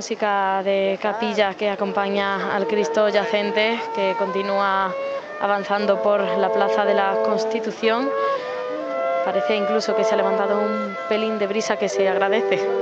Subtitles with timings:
[0.00, 4.90] música de capilla que acompaña al Cristo yacente que continúa
[5.42, 8.08] avanzando por la Plaza de la Constitución.
[9.26, 12.79] Parece incluso que se ha levantado un pelín de brisa que se agradece.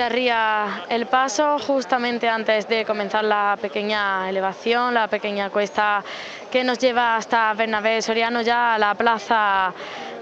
[0.00, 0.32] Se
[0.88, 6.02] el paso justamente antes de comenzar la pequeña elevación, la pequeña cuesta
[6.50, 9.74] que nos lleva hasta Bernabé Soriano, ya a la plaza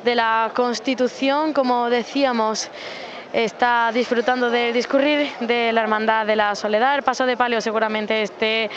[0.03, 2.69] de la Constitución, como decíamos
[3.33, 6.97] está disfrutando del discurrir de la Hermandad de la Soledad.
[6.97, 8.69] El paso de palio seguramente esté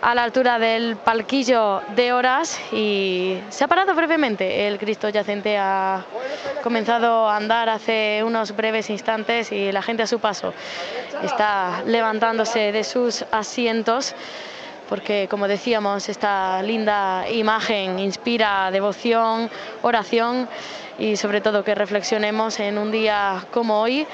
[0.00, 4.66] a la altura del palquillo de horas y se ha parado brevemente.
[4.66, 6.04] El Cristo yacente ha
[6.62, 10.54] comenzado a andar hace unos breves instantes y la gente a su paso
[11.22, 14.14] está levantándose de sus asientos
[14.88, 19.50] porque como decíamos esta linda imagen inspira devoción,
[19.82, 20.48] oración
[20.98, 24.06] y sobre todo que reflexionemos en un día como hoy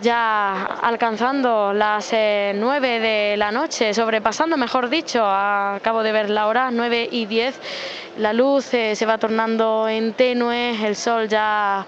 [0.00, 6.30] ya alcanzando las eh, nueve 9 de la noche, sobrepasando, mejor dicho, acabo de ver
[6.30, 7.60] la hora, 9 y 10,
[8.18, 11.86] la luz eh, se va tornando en tenue, el sol ya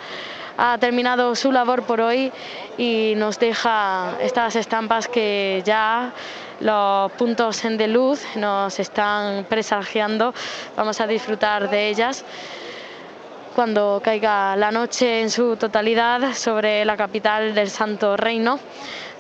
[0.57, 2.33] ha terminado su labor por hoy
[2.79, 6.13] y nos deja estas estampas que ya
[6.61, 10.33] los puntos de luz nos están presagiando,
[10.77, 12.25] vamos a disfrutar de ellas
[13.55, 18.59] cuando caiga la noche en su totalidad sobre la capital del Santo Reino.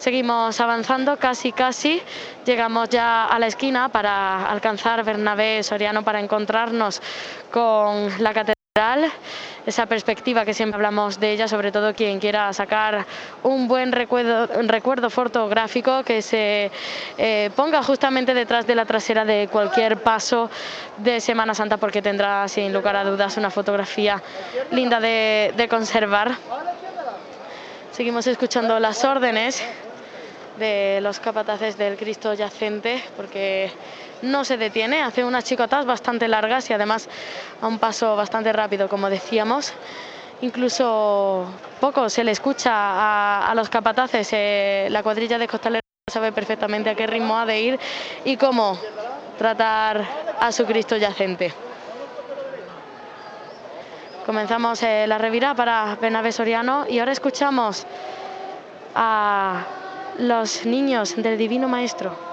[0.02, 2.02] Seguimos avanzando, casi casi.
[2.44, 7.00] Llegamos ya a la esquina para alcanzar Bernabé Soriano para encontrarnos
[7.52, 9.12] con la catedral.
[9.64, 13.06] Esa perspectiva que siempre hablamos de ella, sobre todo quien quiera sacar
[13.44, 16.72] un buen recuerdo, recuerdo fotográfico que se
[17.16, 20.50] eh, ponga justamente detrás de la trasera de cualquier paso
[20.96, 24.20] de Semana Santa, porque tendrá sin lugar a dudas una fotografía
[24.72, 26.32] linda de conservar.
[27.92, 29.62] Seguimos escuchando las órdenes
[30.58, 33.70] de los capataces del Cristo yacente, porque
[34.22, 37.08] no se detiene, hace unas chicotas bastante largas y además
[37.60, 39.72] a un paso bastante rápido, como decíamos.
[40.42, 41.46] Incluso
[41.80, 42.72] poco se le escucha
[43.48, 47.60] a, los capataces, eh, la cuadrilla de costaleros sabe perfectamente a qué ritmo ha de
[47.60, 47.80] ir
[48.24, 48.76] y cómo
[49.38, 50.04] tratar
[50.40, 51.52] a su Cristo yacente.
[54.26, 57.86] Comenzamos eh, la revira para Benavé Soriano y ahora escuchamos
[58.94, 59.64] a
[60.18, 62.31] los niños del Divino Maestro.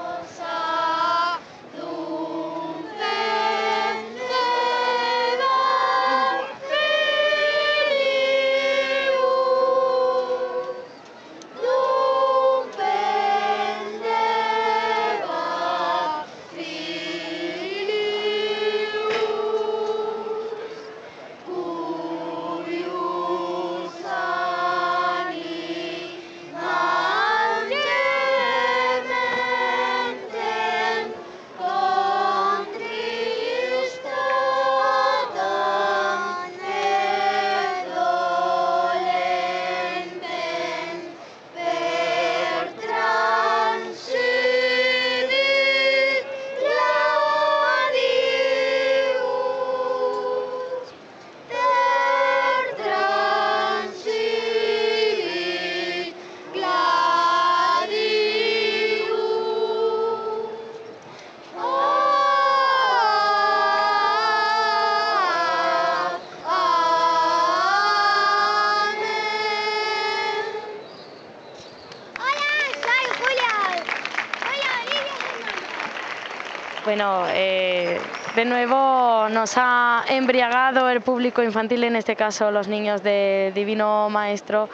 [78.50, 84.70] Nuevo nos ha embriagado el público infantil, en este caso los niños de Divino Maestro,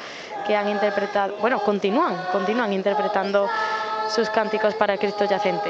[0.48, 3.48] que han interpretado, bueno, continúan, continúan interpretando
[4.10, 5.70] sus cánticos para Cristo yacente.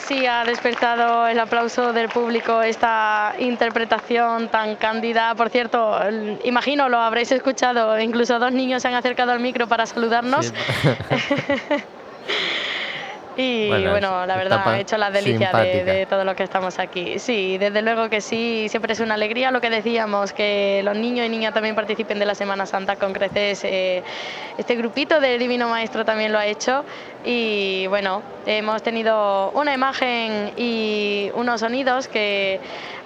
[0.00, 5.34] Sí ha despertado el aplauso del público esta interpretación tan cándida.
[5.34, 5.98] Por cierto,
[6.44, 10.52] imagino lo habréis escuchado, incluso dos niños se han acercado al micro para saludarnos.
[13.40, 17.20] Y bueno, la verdad, ha hecho la delicia de, de, todo lo que estamos aquí.
[17.20, 21.24] Sí, desde luego que sí, siempre es una alegría lo que decíamos, que los niños
[21.24, 23.62] y niñas también participen de la Semana Santa con creces.
[23.62, 24.02] Eh,
[24.58, 26.84] este grupito de Divino Maestro también lo ha hecho
[27.24, 32.58] y bueno, hemos tenido una imagen y unos sonidos que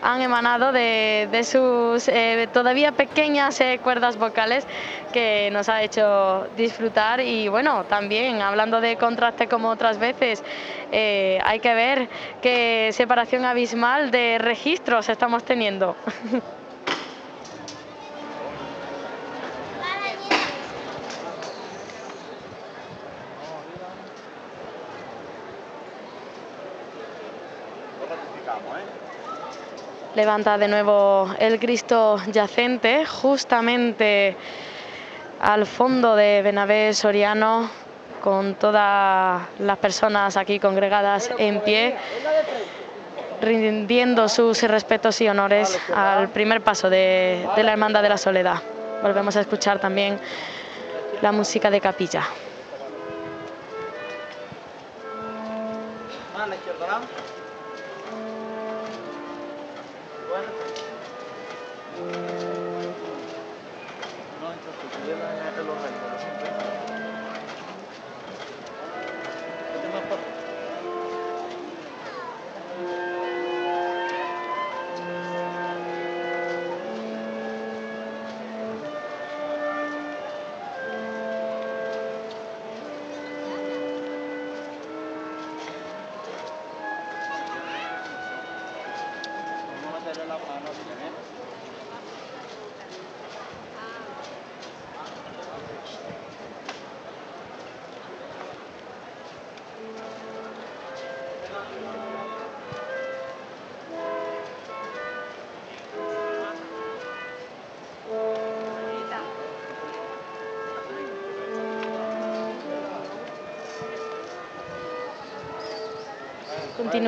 [0.02, 4.66] han emanado de, sus eh, todavía pequeñas eh, cuerdas vocales
[5.12, 10.21] que nos ha hecho disfrutar y bueno, también hablando de contraste como otras veces,
[10.92, 12.08] eh, hay que ver
[12.40, 15.96] qué separación abismal de registros estamos teniendo.
[30.14, 34.36] levanta de nuevo el Cristo yacente justamente
[35.40, 37.70] al fondo de Benavés Soriano
[38.22, 41.96] con todas las personas aquí congregadas en pie
[43.42, 48.62] rindiendo sus respetos y honores al primer paso de, la Hermandad de la Soledad.
[49.02, 50.18] Volvemos a escuchar también
[51.20, 52.22] la música de capilla.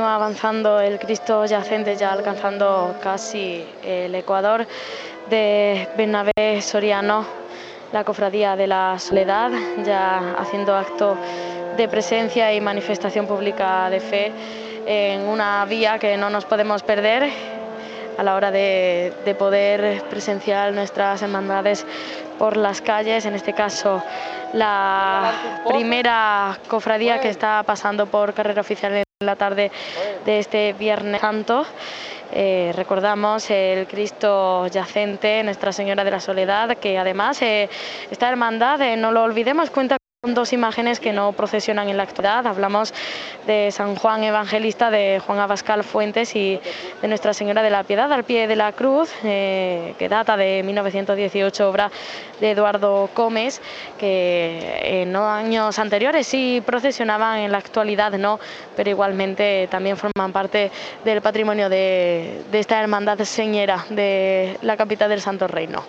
[0.02, 4.66] Avanzando el Cristo yacente, ya alcanzando casi el Ecuador
[5.30, 7.24] de Bernabé Soriano,
[7.92, 9.52] la cofradía de la Soledad,
[9.84, 11.16] ya haciendo acto
[11.76, 14.32] de presencia y manifestación pública de fe
[14.84, 17.30] en una vía que no nos podemos perder
[18.18, 21.86] a la hora de, de poder presenciar nuestras hermandades
[22.38, 24.02] por las calles, en este caso
[24.52, 25.32] la
[25.68, 29.70] primera cofradía que está pasando por carrera oficial la tarde
[30.24, 31.64] de este Viernes Santo.
[32.32, 37.68] Eh, recordamos el Cristo yacente, Nuestra Señora de la Soledad, que además eh,
[38.10, 39.98] esta hermandad, eh, no lo olvidemos, cuenta
[40.32, 42.46] dos imágenes que no procesionan en la actualidad.
[42.46, 42.94] Hablamos
[43.46, 46.58] de San Juan Evangelista, de Juan Abascal Fuentes y
[47.02, 50.62] de Nuestra Señora de la Piedad al pie de la cruz, eh, que data de
[50.62, 51.90] 1918, obra
[52.40, 53.60] de Eduardo Gómez,
[53.98, 58.40] que en años anteriores sí procesionaban, en la actualidad no,
[58.76, 60.70] pero igualmente también forman parte
[61.04, 65.84] del patrimonio de esta hermandad señera de la capital del Santo Reino.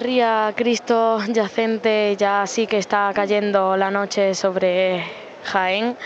[0.00, 5.04] Ría Cristo yacente, ya sí que está cayendo la noche sobre
[5.44, 5.96] Jaén.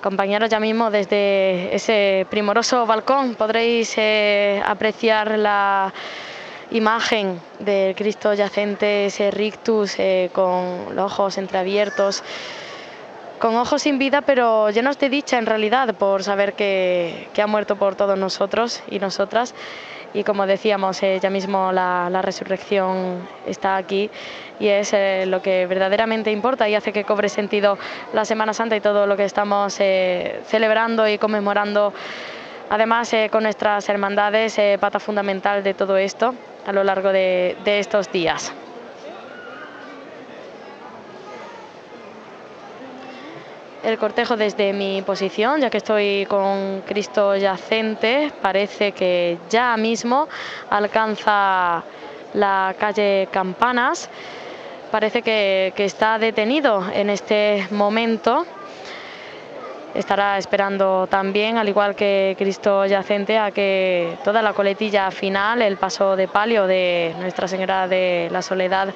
[0.00, 5.92] Compañeros, ya mismo desde ese primoroso balcón podréis eh, apreciar la
[6.70, 12.22] imagen del Cristo yacente, ese rictus eh, con los ojos entreabiertos,
[13.40, 17.46] con ojos sin vida, pero llenos de dicha en realidad por saber que, que ha
[17.46, 19.54] muerto por todos nosotros y nosotras
[20.14, 24.10] y como decíamos, eh, ya mismo la, resurrección está aquí
[24.58, 27.78] y es eh, lo que verdaderamente importa y hace que cobre sentido
[28.12, 31.92] la Semana Santa y todo lo que estamos eh, celebrando y conmemorando.
[32.70, 36.34] Además, con nuestras hermandades, pata fundamental de todo esto
[36.66, 38.52] a lo largo de estos días.
[43.82, 50.28] El cortejo desde mi posición, ya que estoy con Cristo yacente, parece que ya mismo
[50.70, 51.82] alcanza
[52.34, 54.10] la calle Campanas,
[54.90, 58.46] parece que, está detenido en este momento.
[59.94, 65.76] Estará esperando también, al igual que Cristo yacente, a que toda la coletilla final, el
[65.76, 68.92] paso de palio de Nuestra Señora de la Soledad,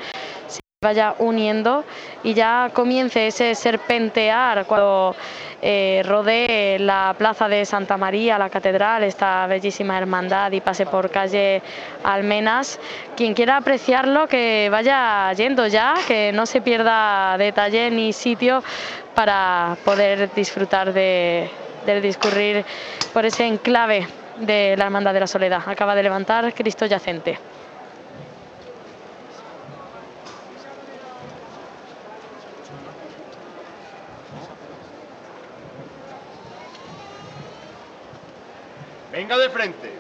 [0.82, 1.84] vaya uniendo
[2.24, 5.14] y ya comience ese serpentear cuando
[5.62, 11.08] eh, rodee la plaza de Santa María, la catedral, esta bellísima hermandad y pase por
[11.08, 11.62] calle
[12.02, 12.80] Almenas.
[13.16, 18.64] Quien quiera apreciarlo, que vaya yendo ya, que no se pierda detalle ni sitio
[19.14, 21.48] para poder disfrutar de,
[21.86, 22.64] del discurrir
[23.12, 24.08] por ese enclave
[24.38, 25.62] de la Hermandad de la Soledad.
[25.64, 27.61] Acaba de levantar Cristo yacente.
[39.12, 39.90] Venga de frente.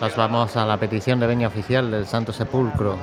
[0.00, 2.96] Nos vamos a la petición de venia oficial del Santo Sepulcro.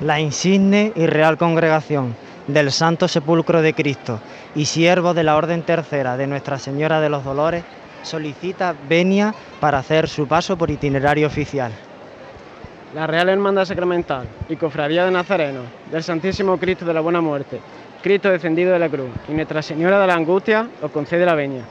[0.00, 2.16] La insigne y real congregación
[2.48, 4.20] del Santo Sepulcro de Cristo
[4.54, 7.62] y siervo de la Orden Tercera de Nuestra Señora de los Dolores,
[8.02, 11.72] solicita venia para hacer su paso por itinerario oficial.
[12.94, 17.60] La Real Hermandad Sacramental y Cofradía de Nazareno del Santísimo Cristo de la Buena Muerte,
[18.02, 21.62] Cristo descendido de la cruz y Nuestra Señora de la Angustia os concede la venia.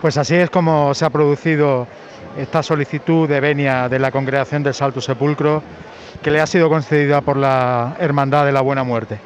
[0.00, 1.86] Pues así es como se ha producido
[2.38, 5.62] esta solicitud de venia de la Congregación del Salto Sepulcro,
[6.22, 9.18] que le ha sido concedida por la Hermandad de la Buena Muerte.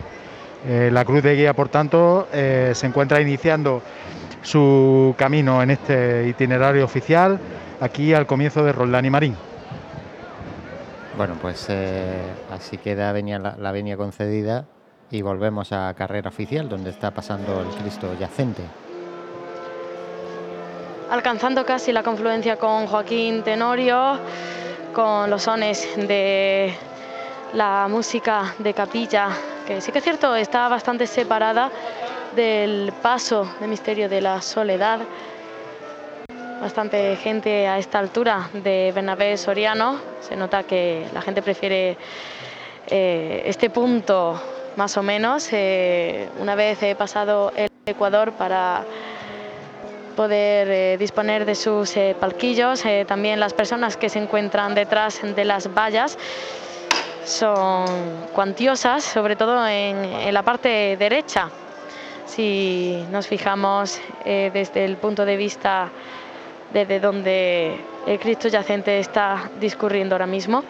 [0.66, 3.82] Eh, la Cruz de Guía, por tanto, eh, se encuentra iniciando
[4.42, 7.38] su camino en este itinerario oficial,
[7.80, 9.36] aquí al comienzo de Roldán y Marín.
[11.16, 12.20] Bueno, pues eh,
[12.52, 14.64] así queda la, la venia concedida
[15.08, 18.62] y volvemos a carrera oficial, donde está pasando el Cristo yacente
[21.14, 24.18] alcanzando casi la confluencia con Joaquín Tenorio,
[24.92, 26.74] con los sones de
[27.52, 29.28] la música de capilla,
[29.64, 31.70] que sí que es cierto, está bastante separada
[32.34, 34.98] del paso de misterio de la soledad.
[36.60, 40.00] Bastante gente a esta altura de Bernabé Soriano.
[40.20, 41.96] Se nota que la gente prefiere
[42.88, 44.40] eh, este punto
[44.74, 45.48] más o menos.
[45.52, 48.84] Eh, una vez he pasado el Ecuador para
[50.14, 52.84] poder eh, disponer de sus eh, palquillos.
[52.84, 56.16] Eh, también las personas que se encuentran detrás de las vallas
[57.24, 57.86] son
[58.32, 61.50] cuantiosas, sobre todo en, la parte derecha.
[62.26, 65.90] Si nos fijamos desde el punto de vista
[66.72, 70.64] desde donde el Cristo yacente está discurriendo ahora mismo.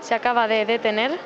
[0.00, 1.18] Se acaba de detener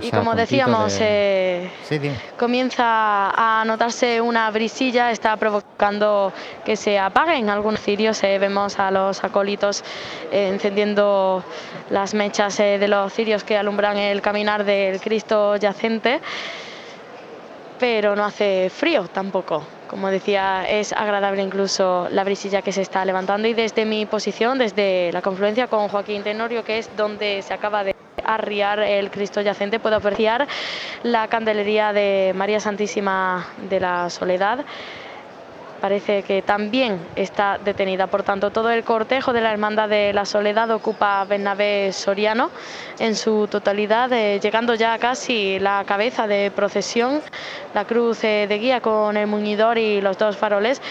[0.00, 1.70] y como decíamos, eh,
[2.38, 2.84] comienza
[3.30, 6.32] a notarse una brisilla, está provocando
[6.64, 8.22] que se apaguen algunos cirios.
[8.22, 9.82] Eh, vemos a los acólitos
[10.30, 11.42] eh, encendiendo
[11.90, 16.20] las mechas de los cirios que alumbran el caminar del Cristo yacente,
[17.78, 19.77] pero no hace frío tampoco.
[19.88, 23.48] Como decía, es agradable incluso la brisilla que se está levantando.
[23.48, 27.84] Y desde mi posición, desde la confluencia con Joaquín Tenorio, que es donde se acaba
[27.84, 30.46] de arriar el Cristo yacente, puedo apreciar
[31.02, 34.64] la candelería de María Santísima de la Soledad
[35.80, 38.06] parece que también está detenida.
[38.06, 42.50] Por tanto, todo el cortejo de la Hermandad de la Soledad ocupa Bernabé Soriano
[42.98, 47.20] en su totalidad, eh, llegando ya casi la cabeza de procesión,
[47.74, 50.82] la cruz eh, de guía con el muñidor y los dos faroles,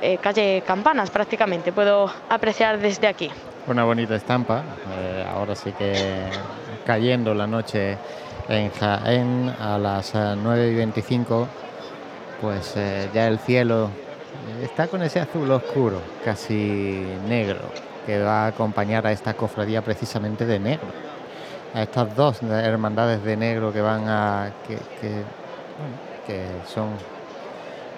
[0.00, 3.30] eh, calle Campanas prácticamente, puedo apreciar desde aquí.
[3.66, 4.62] Una bonita estampa,
[5.34, 6.28] ahora sí que
[6.84, 7.98] cayendo la noche
[8.48, 11.48] en Jaén a las 9 y 25,
[12.40, 12.76] pues
[13.12, 13.90] ya el cielo
[14.62, 17.60] está con ese azul oscuro, casi negro,
[18.04, 20.86] que va a acompañar a esta cofradía precisamente de negro.
[21.74, 24.52] A estas dos hermandades de negro que van a.
[24.66, 24.76] que,
[26.66, 26.90] son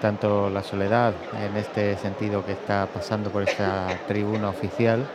[0.02, 5.06] tanto la soledad en este sentido que está pasando por esta tribuna oficial,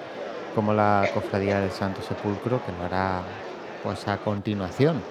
[0.56, 3.22] como la cofradía del Santo Sepulcro, que lo hará
[3.84, 5.02] pues a continuación.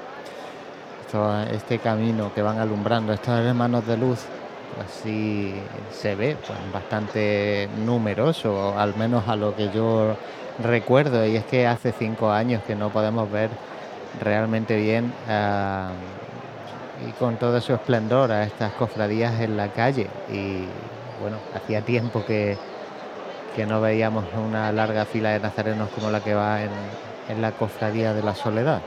[1.50, 4.26] este camino que van alumbrando estos hermanos de luz,
[4.80, 5.54] así
[5.90, 10.16] se ve pues, bastante numeroso, al menos a lo que yo
[10.62, 13.50] recuerdo, y es que hace cinco años que no podemos ver
[14.20, 15.90] realmente bien ah,
[17.06, 20.08] y con todo su esplendor a estas cofradías en la calle.
[20.30, 20.66] Y
[21.20, 22.56] bueno, hacía tiempo que,
[23.56, 26.70] que no veíamos una larga fila de nazarenos como la que va en,
[27.28, 28.82] en la cofradía de la Soledad.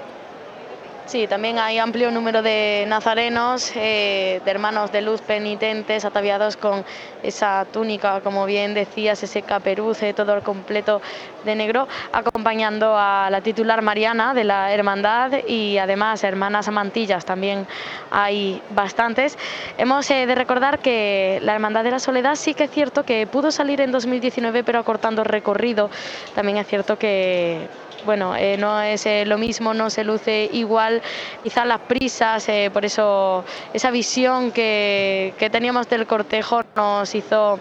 [1.08, 6.84] Sí, también hay amplio número de nazarenos, eh, de hermanos de luz penitentes, ataviados con
[7.22, 11.04] esa túnica, como bien decías, ese caperuce, todo el completo
[11.44, 17.68] de negro, acompañando a la titular Mariana de la Hermandad y además hermanas amantillas, también
[18.10, 19.38] hay bastantes.
[19.78, 23.28] Hemos eh, de recordar que la Hermandad de la Soledad sí que es cierto que
[23.28, 25.92] pudo salir en 2019, pero acortando recorrido.
[26.34, 27.68] También es cierto que
[28.06, 31.02] bueno, eh, no es eh, lo mismo, no se luce igual,
[31.44, 37.60] quizás las prisas, eh, por eso esa visión que, teníamos del cortejo nos hizo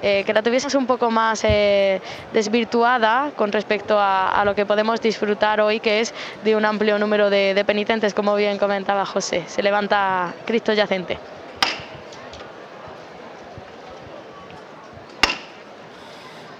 [0.00, 1.42] que la tuvieses un poco más
[2.32, 7.28] desvirtuada con respecto a, lo que podemos disfrutar hoy, que es de un amplio número
[7.28, 9.44] de penitentes, como bien comentaba José.
[9.46, 11.18] Se levanta Cristo yacente.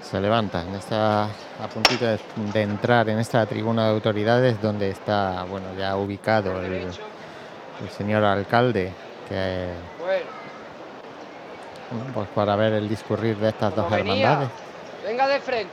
[0.09, 1.27] se levanta en esta
[1.63, 6.91] a puntito de, entrar en esta tribuna de autoridades donde está bueno ya ubicado el,
[7.95, 8.91] señor alcalde
[9.27, 9.69] que
[12.13, 14.49] pues para ver el discurrir de estas dos hermandades.
[15.05, 15.71] Venga de frente.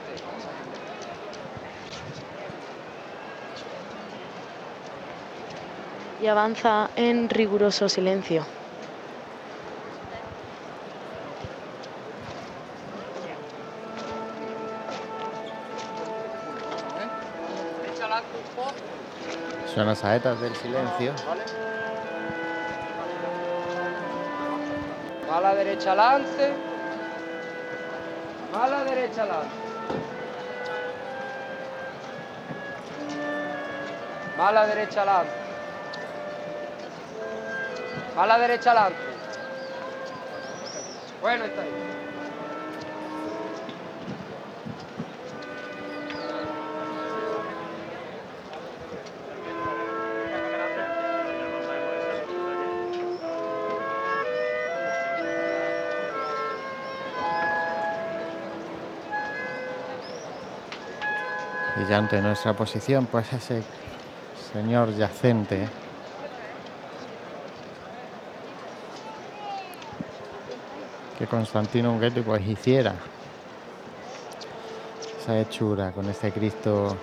[6.21, 8.45] Y avanza en riguroso silencio.
[19.75, 21.13] Son las saetas del silencio.
[25.29, 26.53] A la derecha lance.
[28.57, 29.49] A la derecha lance.
[34.39, 35.31] Va a la derecha lance.
[38.17, 38.95] Va a la derecha lance.
[41.21, 42.04] Bueno, está ahí.
[61.95, 63.63] Ante nuestra posición, pues ese
[64.53, 65.67] señor yacente
[71.17, 72.95] que Constantino Unguetti pues hiciera
[75.19, 76.95] esa hechura con ese Cristo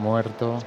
[0.00, 0.58] muerto.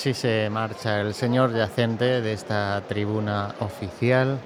[0.00, 4.38] Así se marcha el señor yacente de esta tribuna oficial.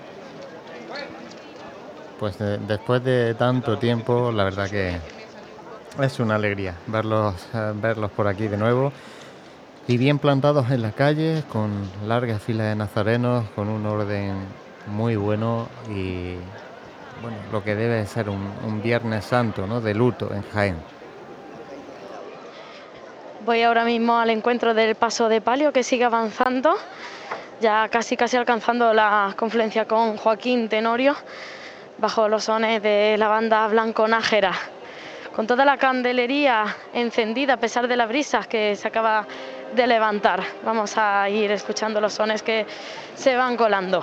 [2.19, 2.37] Pues
[2.67, 4.99] después de tanto tiempo, la verdad que
[6.03, 8.93] es una alegría verlos, eh, verlos por aquí de nuevo
[9.87, 11.71] y bien plantados en las calles, con
[12.05, 14.35] largas filas de nazarenos, con un orden
[14.89, 16.35] muy bueno y
[17.23, 19.81] bueno, lo que debe ser un, un Viernes Santo, ¿no?
[19.81, 20.94] De luto en Jaén.
[23.45, 26.75] Voy ahora mismo al encuentro del paso de palio que sigue avanzando,
[27.61, 31.15] ya casi casi alcanzando la confluencia con Joaquín Tenorio,
[31.99, 34.55] bajo los sones de la banda Blanco Nájera,
[35.37, 39.27] con toda la candelería encendida a pesar de la brisa que se acaba
[39.75, 40.43] de levantar.
[40.65, 42.65] Vamos a ir escuchando los sones que
[43.15, 44.03] se van colando.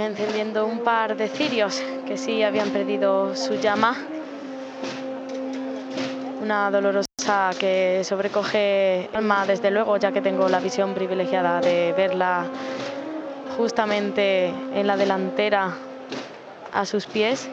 [0.00, 3.96] Encendiendo un par de cirios que sí habían perdido su llama.
[6.42, 12.44] Una dolorosa que sobrecoge alma, desde luego, ya que tengo la visión privilegiada de verla
[13.56, 15.74] justamente en la delantera
[16.72, 17.48] a sus pies,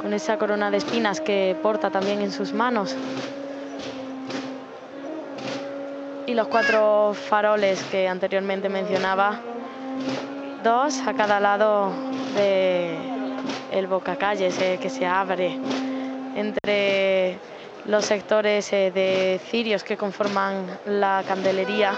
[0.00, 2.94] con esa corona de espinas que porta también en sus manos.
[6.26, 9.40] Y los cuatro faroles que anteriormente mencionaba
[10.66, 11.92] dos a cada lado
[12.34, 12.98] de
[13.70, 15.60] el bocacalles que se abre
[16.34, 17.38] entre
[17.84, 21.92] los sectores eh, de cirios que conforman la candelería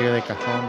[0.00, 0.62] de palio de cajón.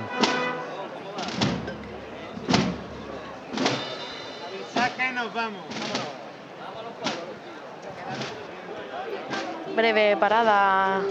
[9.76, 11.02] Breve parada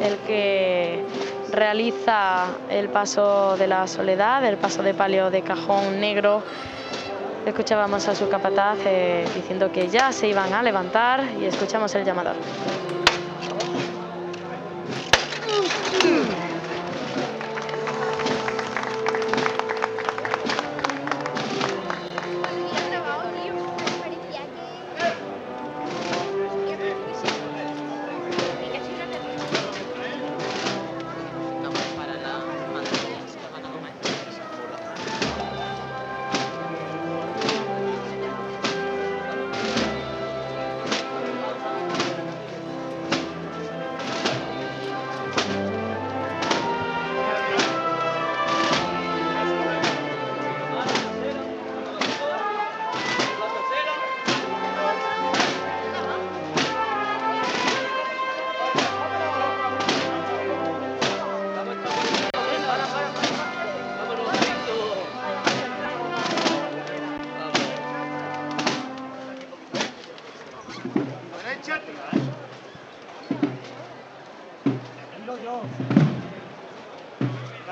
[0.00, 1.04] el que
[1.50, 6.42] realiza el paso de la soledad, el paso de palio de cajón negro.
[7.44, 12.04] Escuchábamos a su capataz eh, diciendo que ya se iban a levantar y escuchamos el
[12.04, 12.36] llamador.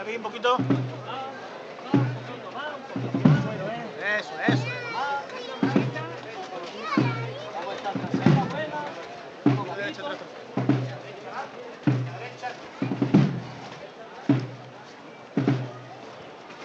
[0.05, 0.57] David, un poquito.
[4.19, 4.65] Eso, eso.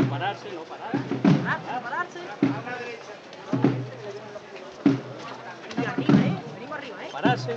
[0.09, 0.91] Pararse, no parar.
[1.81, 2.19] Pararse, pararse.
[2.19, 3.13] A derecha.
[5.91, 6.35] Arriba, eh.
[6.55, 7.09] Venimos arriba, eh.
[7.11, 7.53] Pararse.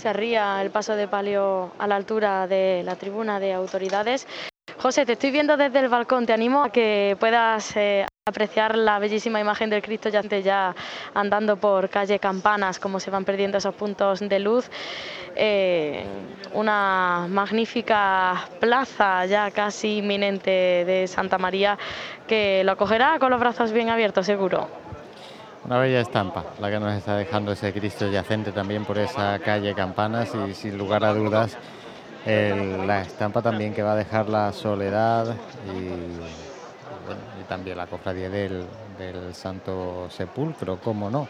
[0.00, 4.26] Se arría el paso de palio a la altura de la tribuna de autoridades.
[4.78, 6.24] José, te estoy viendo desde el balcón.
[6.24, 10.74] Te animo a que puedas eh, apreciar la bellísima imagen del Cristo yacente ya
[11.12, 14.70] andando por calle Campanas, como se van perdiendo esos puntos de luz.
[15.36, 16.02] Eh,
[16.54, 21.76] una magnífica plaza ya casi inminente de Santa María
[22.26, 24.89] que lo acogerá con los brazos bien abiertos, seguro.
[25.64, 29.74] Una bella estampa, la que nos está dejando ese Cristo yacente también por esa calle
[29.74, 31.56] Campanas y sin lugar a dudas
[32.26, 35.34] la estampa también que va a dejar la soledad
[35.74, 36.20] y,
[37.48, 38.64] también la cofradía del,
[39.32, 41.26] Santo Sepulcro, cómo no.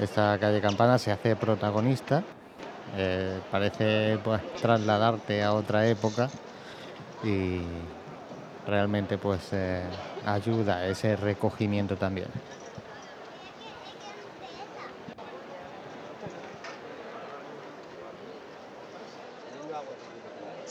[0.00, 2.22] Esta calle Campanas se hace protagonista,
[2.96, 6.30] eh, parece pues trasladarte a otra época
[7.22, 7.60] y
[8.66, 9.82] realmente pues eh,
[10.24, 12.28] ayuda ese recogimiento también.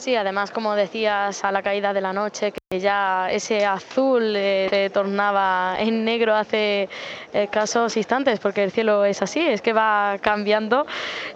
[0.02, 4.66] Sí, además, como decías, a la caída de la noche, que ya ese azul eh,
[4.68, 6.88] se tornaba en negro hace
[7.32, 10.86] escasos instantes, porque el cielo es así, es que va cambiando.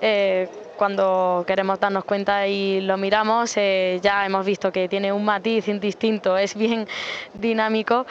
[0.01, 5.25] Eh, cuando queremos darnos cuenta y lo miramos, eh, ya hemos visto que tiene un
[5.25, 6.89] matiz indistinto, es bien
[7.35, 8.05] dinámico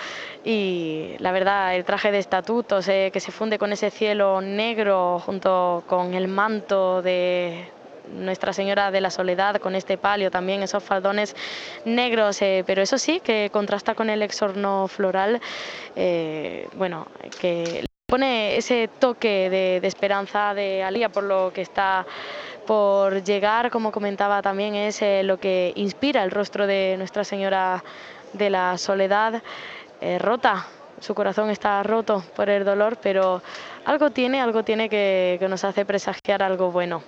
[0.45, 5.83] y la verdad el traje de estatutos que se funde con ese cielo negro junto
[5.85, 7.74] con el manto de,
[8.13, 11.35] nuestra Señora de la Soledad con este palio también, esos faldones
[11.85, 15.41] negros, eh, pero eso sí, que contrasta con el exorno floral,
[15.95, 17.07] eh, bueno,
[17.39, 22.05] que pone ese toque de, esperanza, de alía por lo que está
[22.67, 27.83] por llegar, como comentaba también, es eh, lo que inspira el rostro de Nuestra Señora
[28.33, 29.41] de la Soledad
[30.19, 30.67] rota.
[30.99, 33.41] Su corazón está roto por el dolor, pero
[33.85, 37.01] algo tiene, algo tiene que nos hace presagiar algo bueno.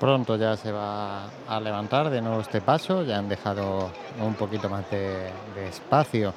[0.00, 4.68] Pronto ya se va a levantar de nuevo este paso, ya han dejado un poquito
[4.68, 5.30] más de,
[5.66, 6.34] espacio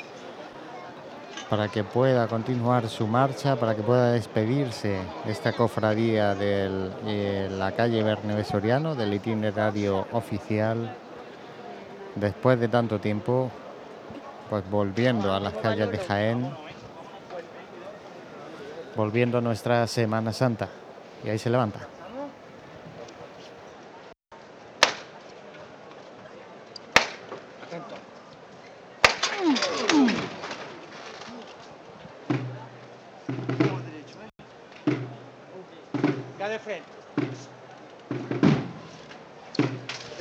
[1.50, 7.74] para que pueda continuar su marcha, para que pueda despedirse esta cofradía de eh, la
[7.74, 10.96] calle Bernabé Soriano, del itinerario oficial,
[12.16, 13.52] después de tanto tiempo,
[14.50, 16.50] pues volviendo a las calles de Jaén,
[18.96, 20.70] volviendo a nuestra Semana Santa.
[21.26, 21.99] Y ahí se levanta.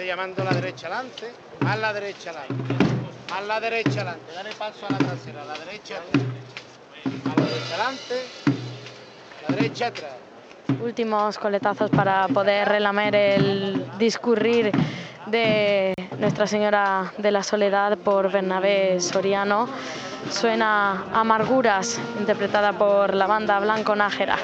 [0.09, 2.75] Llamando a la derecha adelante, más la derecha adelante,
[3.31, 7.75] más la derecha adelante, dale paso a la trasera, a la derecha, a la derecha
[7.75, 8.15] adelante,
[9.47, 10.13] a la derecha atrás.
[10.83, 14.73] Últimos coletazos para poder relamer el discurrir
[15.27, 19.69] de Nuestra Señora de la Soledad por Bernabé Soriano.
[20.31, 24.39] Suena Amarguras, interpretada por la banda Blanco Nájera.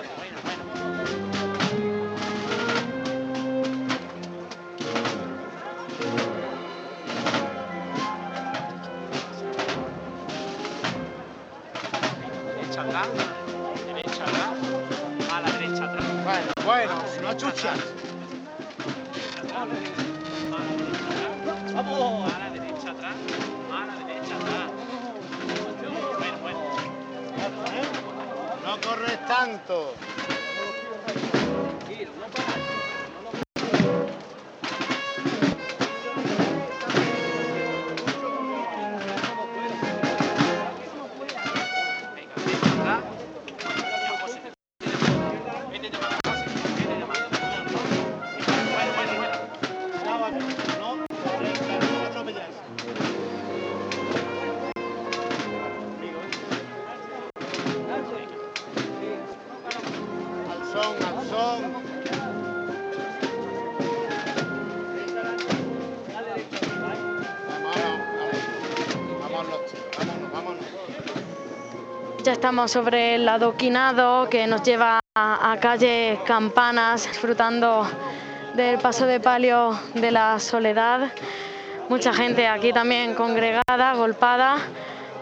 [72.44, 77.88] Estamos sobre el adoquinado que nos lleva a, calle Campanas, disfrutando
[78.52, 81.10] del paso de palio de la soledad.
[81.88, 84.56] Mucha gente aquí también congregada, agolpada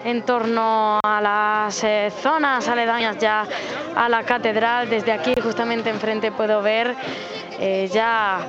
[0.05, 3.47] en torno a las eh, zonas aledañas ya
[3.95, 4.91] a la catedral.
[4.91, 6.97] Desde aquí justamente enfrente puedo ver
[7.61, 8.41] eh, ya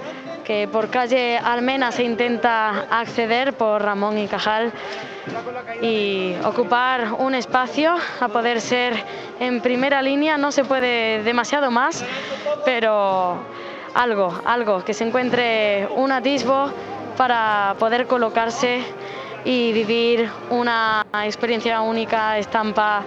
[0.44, 4.74] que por calle Almena se intenta acceder por Ramón y Cajal
[5.82, 8.94] y ocupar un espacio a poder ser
[9.40, 10.38] en primera línea.
[10.38, 12.04] No se puede demasiado más,
[12.66, 13.38] pero
[13.94, 16.72] algo, algo, que se encuentre un atisbo
[17.18, 18.82] para poder colocarse
[19.46, 23.04] y vivir una experiencia única, estampa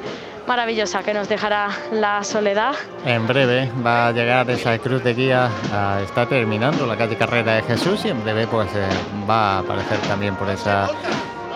[0.46, 2.74] maravillosa que nos dejará la soledad.
[3.04, 7.54] En breve va a llegar esa cruz de guía, a, está terminando la calle Carrera
[7.54, 8.86] de Jesús y en breve pues eh,
[9.28, 10.88] va a aparecer también por esa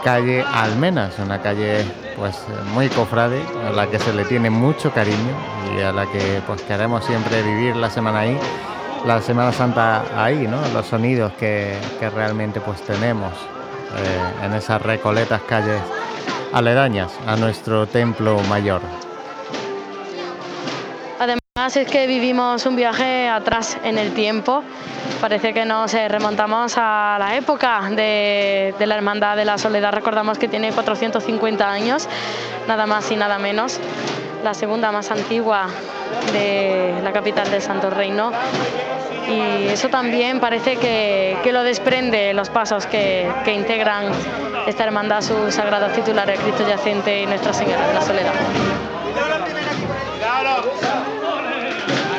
[0.02, 1.84] calle Almenas, una calle
[2.16, 2.36] pues
[2.74, 5.34] muy cofrade, a la que se le tiene mucho cariño
[5.76, 8.38] y a la que pues queremos siempre vivir la semana ahí,
[9.06, 10.60] la Semana Santa ahí, ¿no?
[10.74, 15.80] Los sonidos que, que realmente pues tenemos eh, en esas recoletas calles
[16.52, 18.80] aledañas a nuestro templo mayor.
[21.18, 24.62] Además es que vivimos un viaje atrás en el tiempo.
[25.20, 29.92] Parece que nos remontamos a la época de, la Hermandad de la Soledad.
[29.92, 32.08] Recordamos que tiene 450 años,
[32.66, 33.78] nada más y nada menos.
[34.42, 35.66] La segunda más antigua
[36.32, 38.32] de la capital del Santo Reino.
[39.28, 44.06] Y eso también parece que, que lo desprende los pasos que, que integran
[44.66, 48.32] esta hermandad, sus sagrados titulares, Cristo Yacente y Nuestra Señora de la Soledad.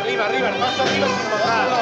[0.04, 1.81] Arriba, arriba, arriba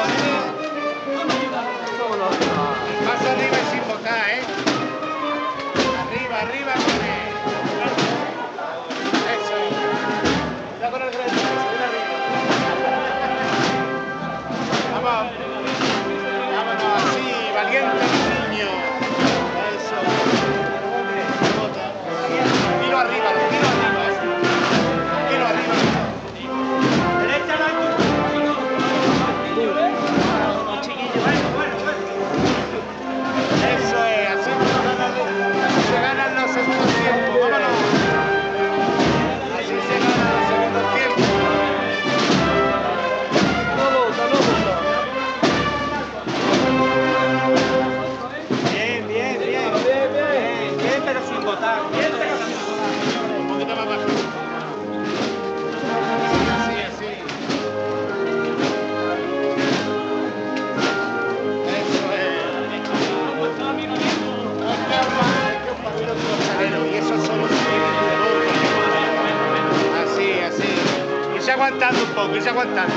[71.80, 72.94] aguantando un poco, irse aguantando.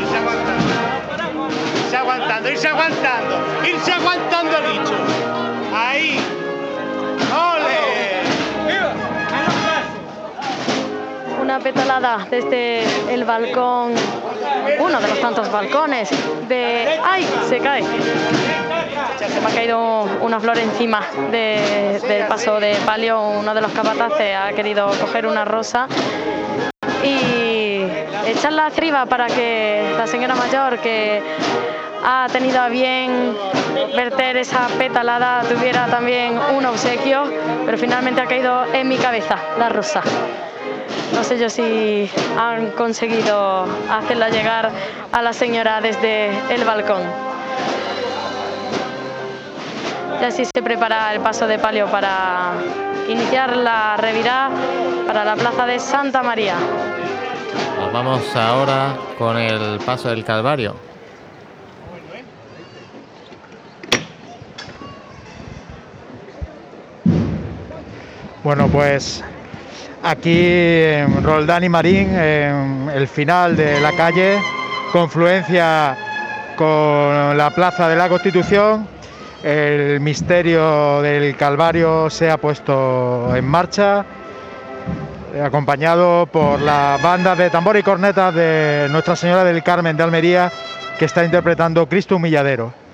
[0.00, 0.64] Irse aguantando.
[1.84, 3.36] Irse aguantando, irse aguantando.
[3.64, 4.94] Irse aguantando, dicho.
[5.74, 6.20] Ahí.
[7.32, 7.76] ¡Ole!
[11.40, 12.82] Una petalada desde
[13.14, 13.92] el balcón,
[14.80, 16.10] uno de los tantos balcones
[16.48, 16.98] de...
[17.04, 17.24] ¡Ay!
[17.48, 17.84] Se cae.
[19.16, 23.20] Se me ha caído una flor encima de- del paso de palio.
[23.20, 25.86] Uno de los capataces ha querido coger una rosa
[28.26, 31.22] y echarla arriba para que la señora mayor que
[32.04, 33.36] ha tenido a bien
[33.94, 37.24] verter esa petalada tuviera también un obsequio,
[37.64, 40.02] pero finalmente ha caído en mi cabeza la rosa.
[41.12, 44.70] No sé yo si han conseguido hacerla llegar
[45.12, 47.02] a la señora desde el balcón.
[50.20, 52.52] Y así se prepara el paso de palio para
[53.08, 54.50] iniciar la revirá
[55.06, 56.54] para la plaza de Santa María.
[57.96, 60.76] Vamos ahora con el paso del Calvario.
[68.44, 69.24] Bueno, pues
[70.02, 74.40] aquí en Roldán y Marín, en el final de la calle,
[74.92, 75.96] confluencia
[76.54, 78.86] con la Plaza de la Constitución,
[79.42, 84.04] el misterio del Calvario se ha puesto en marcha,
[85.42, 90.52] acompañado por la banda de tambor y cornetas de Nuestra Señora del Carmen de Almería,
[90.98, 92.85] que está interpretando Cristo Humilladero.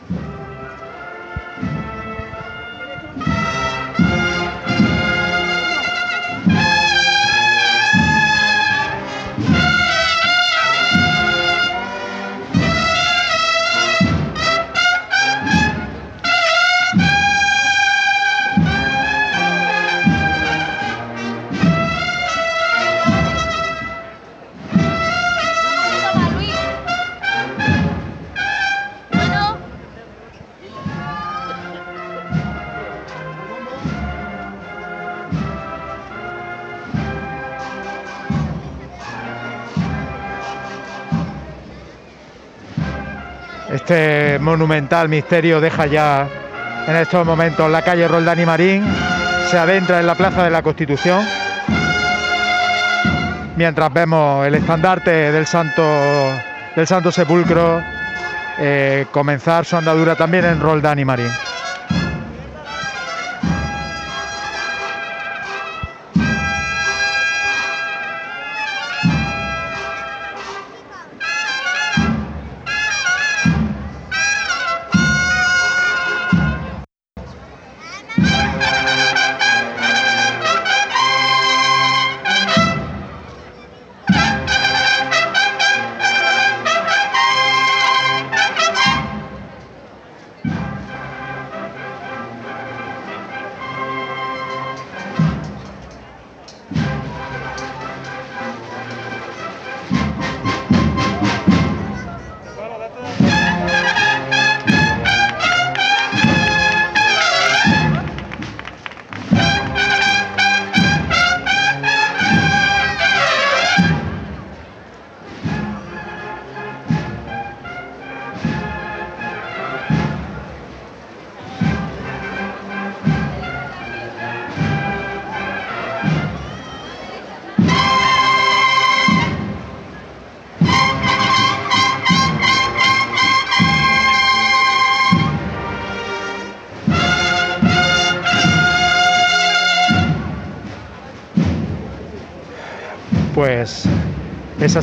[43.93, 46.26] Este monumental misterio deja ya
[46.86, 48.82] en estos momentos la calle Roldán y Marín,
[49.51, 51.22] se adentra en la Plaza de la Constitución,
[53.55, 55.82] mientras vemos el estandarte del Santo,
[56.74, 57.82] del Santo Sepulcro
[58.59, 61.51] eh, comenzar su andadura también en Roldán y Marín.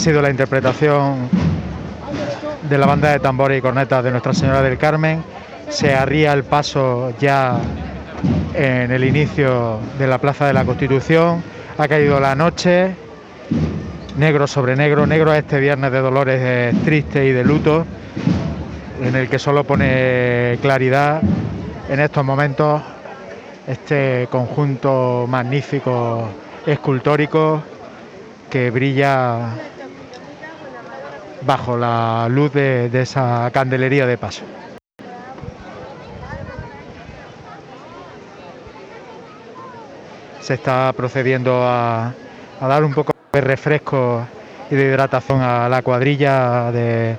[0.10, 1.30] Sido la interpretación
[2.68, 5.24] de la banda de tambores y cornetas de Nuestra Señora del Carmen.
[5.70, 7.60] Se arría el paso ya
[8.55, 11.43] en el inicio de la Plaza de la Constitución.
[11.78, 12.95] Ha caído la noche,
[14.18, 15.05] negro sobre negro.
[15.05, 17.86] Negro este viernes de dolores triste y de luto,
[19.03, 21.22] en el que solo pone claridad
[21.88, 22.82] en estos momentos
[23.68, 26.30] este conjunto magnífico
[26.66, 27.62] escultórico
[28.49, 29.49] que brilla
[31.41, 34.43] bajo la luz de, esa candelería de paso.
[40.41, 42.13] Se está procediendo a,
[42.59, 44.25] dar un poco de refresco
[44.71, 47.17] y de hidratación a la cuadrilla de,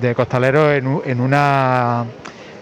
[0.00, 2.04] de costaleros en, en una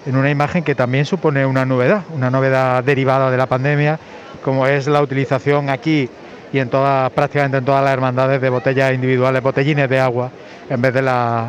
[0.07, 3.98] en una imagen que también supone una novedad, una novedad derivada de la pandemia,
[4.44, 6.09] como es la utilización aquí
[6.57, 10.30] y en todas, prácticamente en todas las hermandades de botellas individuales, botellines de agua,
[10.70, 11.48] en vez de, la,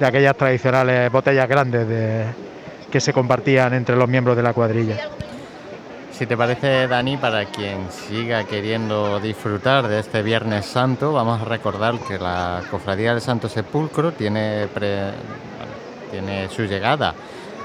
[0.00, 2.24] de aquellas tradicionales botellas grandes de-
[2.90, 4.96] que se compartían entre los miembros de la cuadrilla.
[6.12, 11.44] Si te parece, Dani, para quien siga queriendo disfrutar de este Viernes Santo, vamos a
[11.44, 14.66] recordar que la Cofradía del Santo Sepulcro tiene,
[16.10, 17.12] tiene su llegada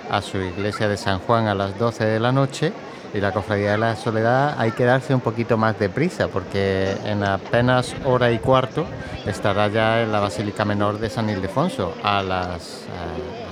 [0.10, 2.74] a su iglesia de San Juan a las 12 de la noche
[3.14, 6.96] y la Cofradía de la Soledad hay que darse un poquito más de prisa porque
[7.06, 8.86] en apenas hora y cuarto
[9.26, 12.86] estará ya en la Basílica Menor de San Ildefonso a las,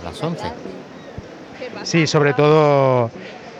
[0.01, 0.51] a las 11.
[1.84, 3.12] Sí, sobre todo,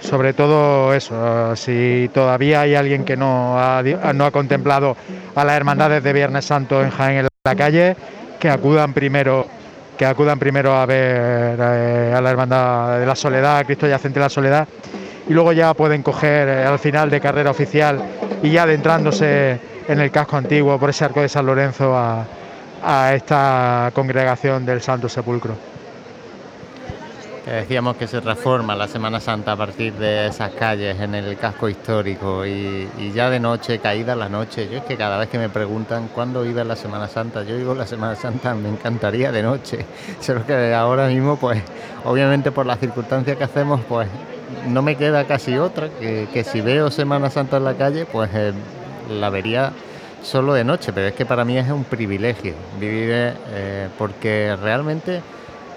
[0.02, 1.56] sobre todo eso.
[1.56, 3.84] Si todavía hay alguien que no ha,
[4.14, 4.95] no ha contemplado
[5.36, 7.95] a las hermandades de Viernes Santo en Jaén en la calle,
[8.39, 9.47] que acudan primero,
[9.97, 14.26] que acudan primero a ver eh, a la hermandad de la Soledad, Cristo yacente de
[14.26, 14.68] la Soledad,
[15.30, 18.01] y luego ya pueden coger eh, al final de carrera oficial
[18.41, 22.25] y ya adentrándose en el casco antiguo por ese arco de San Lorenzo a,
[23.13, 25.53] esta congregación del Santo Sepulcro.
[27.45, 31.67] Decíamos que se reforma la Semana Santa a partir de esas calles en el casco
[31.67, 34.69] histórico y, y ya de noche, caída la noche.
[34.71, 37.75] Yo es que cada vez que me preguntan cuándo iba la Semana Santa, yo digo
[37.75, 39.86] la Semana Santa, me encantaría de noche.
[40.21, 41.61] Solo que ahora mismo, pues,
[42.05, 44.07] obviamente por las circunstancias que hacemos, pues
[44.68, 48.30] no me queda casi otra, que, que si veo Semana Santa en la calle, pues
[48.34, 48.53] eh,
[49.10, 49.72] la vería
[50.22, 55.22] solo de noche, pero es que para mí es un privilegio vivir eh, porque realmente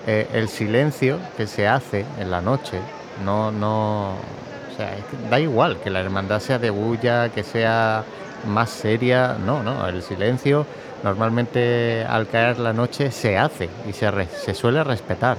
[0.07, 2.79] eh, el silencio que se hace en la noche
[3.25, 7.45] no no o sea es que da igual que la hermandad sea de bulla que
[7.45, 8.03] sea
[8.49, 10.67] más seria no no el silencio
[11.03, 15.37] normalmente al caer la noche se hace y se, se suele respetar.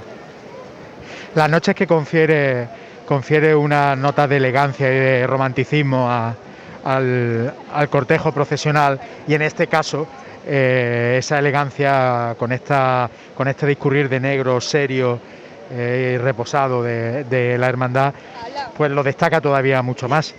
[1.35, 2.67] Las noches que confiere,
[3.13, 7.53] confiere una nota de elegancia y de romanticismo al,
[7.91, 10.07] cortejo procesional y en este caso
[10.47, 15.19] eh, esa elegancia con, esta, con este discurrir de negro serio
[15.69, 18.15] eh, y reposado de, la hermandad,
[18.75, 20.33] pues lo destaca todavía mucho más.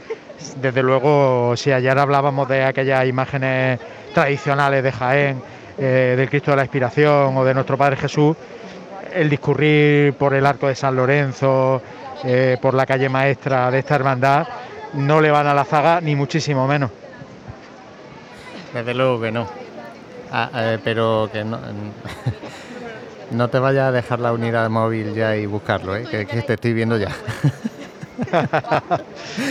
[0.60, 3.78] Desde luego, si ayer hablábamos de aquellas imágenes
[4.12, 5.42] tradicionales de Jaén,
[5.78, 8.36] eh, del Cristo de la Expiración o de nuestro Padre Jesús,
[9.14, 11.80] el discurrir por el arco de San Lorenzo,
[12.24, 14.46] eh, por la calle maestra de esta hermandad,
[14.94, 16.90] no le van a la zaga ni muchísimo menos.
[18.72, 19.46] desde luego que no
[20.32, 21.58] Ah, eh, pero que no
[23.30, 26.04] no te vayas a dejar la unidad móvil ya y buscarlo ¿eh?
[26.10, 27.08] que, que te estoy viendo ya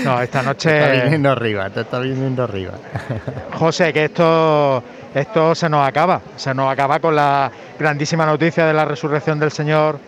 [0.04, 0.80] No, esta te noche...
[0.80, 2.74] está viniendo arriba te está viniendo arriba
[3.58, 8.74] José, que esto, esto se nos acaba, se nos acaba con la grandísima noticia de
[8.74, 10.00] la resurrección del Señor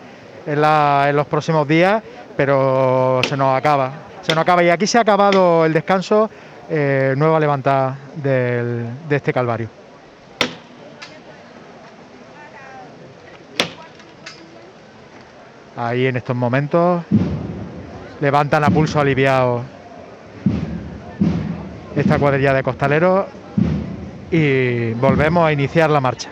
[0.45, 2.01] en, la- en los próximos días,
[2.35, 4.63] pero se nos acaba, se nos acaba.
[4.63, 6.29] Y aquí se ha acabado el descanso,
[6.69, 9.69] eh, nueva levantada del- de este Calvario.
[15.77, 17.03] Ahí en estos momentos
[18.21, 19.61] levantan a pulso aliviado
[21.95, 23.25] esta cuadrilla de costaleros
[24.31, 26.29] y volvemos a iniciar la marcha.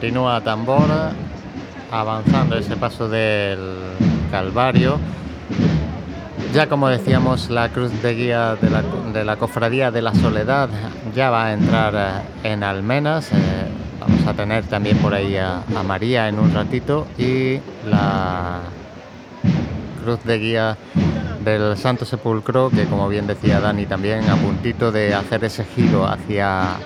[0.00, 0.88] Continúa tambor
[1.92, 3.58] avanzando ese paso del
[4.30, 4.98] Calvario.
[6.54, 8.82] Ya como decíamos, la cruz de guía de la,
[9.12, 10.70] de la Cofradía de la Soledad
[11.14, 13.30] ya va a entrar eh, en Almenas.
[13.30, 13.36] eh,
[14.00, 18.60] vamos a tener también por ahí a, a María en un ratito y la
[20.02, 20.78] cruz de guía
[21.44, 26.06] del Santo Sepulcro, que como bien decía Dani también, a puntito de hacer ese giro
[26.06, 26.78] hacia,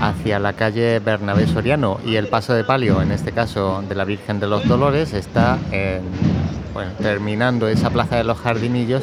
[0.00, 4.04] hacia la calle Bernabé Soriano y el paso de palio, en este caso de la
[4.04, 5.58] Virgen de los Dolores, está
[7.00, 9.02] terminando esa plaza de los jardinillos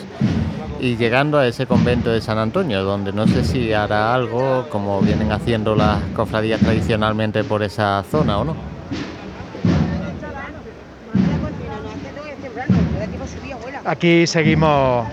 [0.79, 5.01] y llegando a ese convento de San Antonio, donde no sé si hará algo como
[5.01, 8.55] vienen haciendo las cofradías tradicionalmente por esa zona o no.
[13.85, 15.07] Aquí seguimos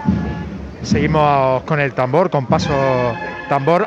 [0.85, 2.73] seguimos con el tambor, con paso
[3.49, 3.87] tambor.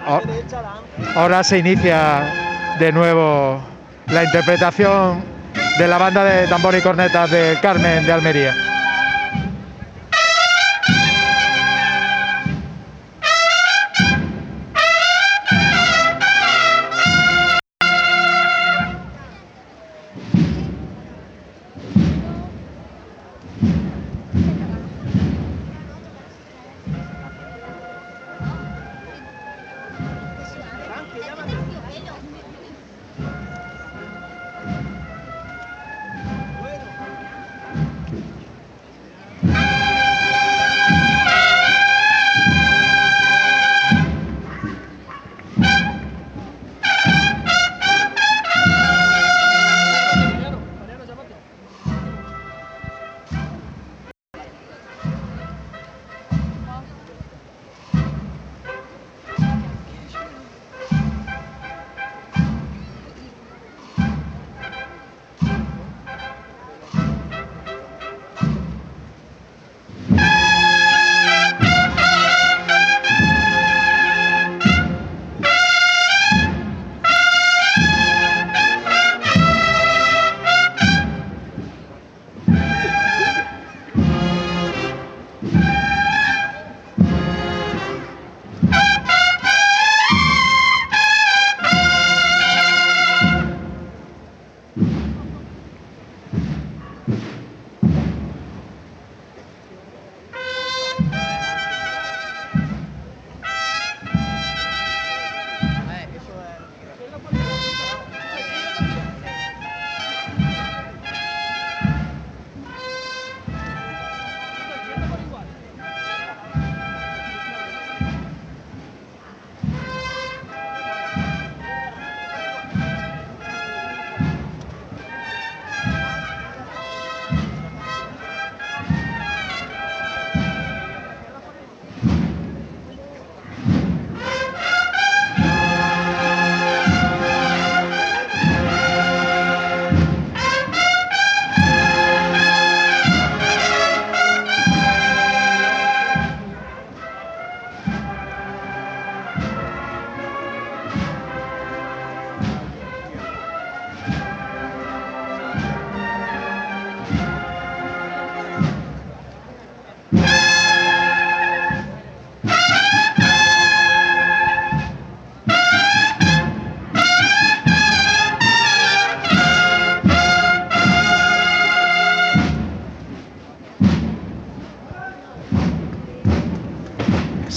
[1.16, 3.60] Ahora se inicia de nuevo
[4.08, 5.24] la interpretación
[5.78, 8.77] de la banda de tambor y cornetas del Carmen de Almería.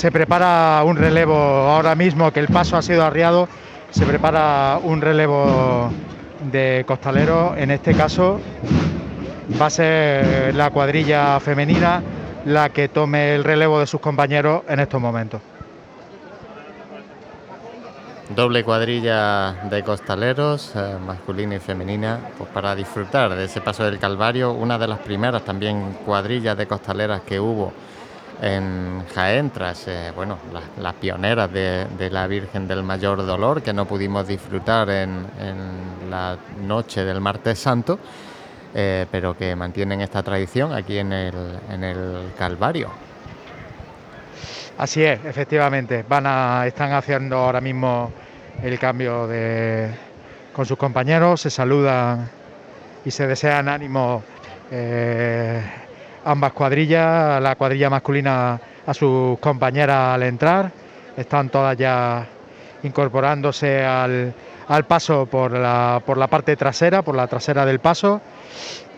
[0.00, 3.50] Se prepara un relevo ahora mismo que el paso ha sido arriado.
[3.90, 5.90] Se prepara un relevo
[6.50, 7.58] de costaleros.
[7.58, 8.40] En este caso
[9.60, 12.02] va a ser la cuadrilla femenina
[12.46, 15.42] la que tome el relevo de sus compañeros en estos momentos.
[18.34, 23.98] Doble cuadrilla de costaleros, eh, masculina y femenina, pues para disfrutar de ese paso del
[23.98, 27.74] Calvario, una de las primeras también cuadrillas de costaleras que hubo
[28.40, 30.38] en Jaén, tras eh, bueno,
[30.78, 36.38] las, pioneras de, la Virgen del Mayor Dolor, que no pudimos disfrutar en, en la
[36.62, 37.98] noche del martes santo,
[38.74, 42.90] eh, pero que mantienen esta tradición aquí en el, en el Calvario.
[44.78, 46.04] Así es, efectivamente.
[46.08, 48.10] Van a, están haciendo ahora mismo
[48.62, 49.90] el cambio de,
[50.54, 52.28] con sus compañeros, se saludan
[53.04, 54.22] y se desean ánimo
[54.70, 55.62] eh,
[56.24, 60.70] ambas cuadrillas, la cuadrilla masculina a sus compañeras al entrar,
[61.16, 62.26] están todas ya
[62.82, 64.32] incorporándose al,
[64.68, 68.20] al paso por la, por la parte trasera, por la trasera del paso.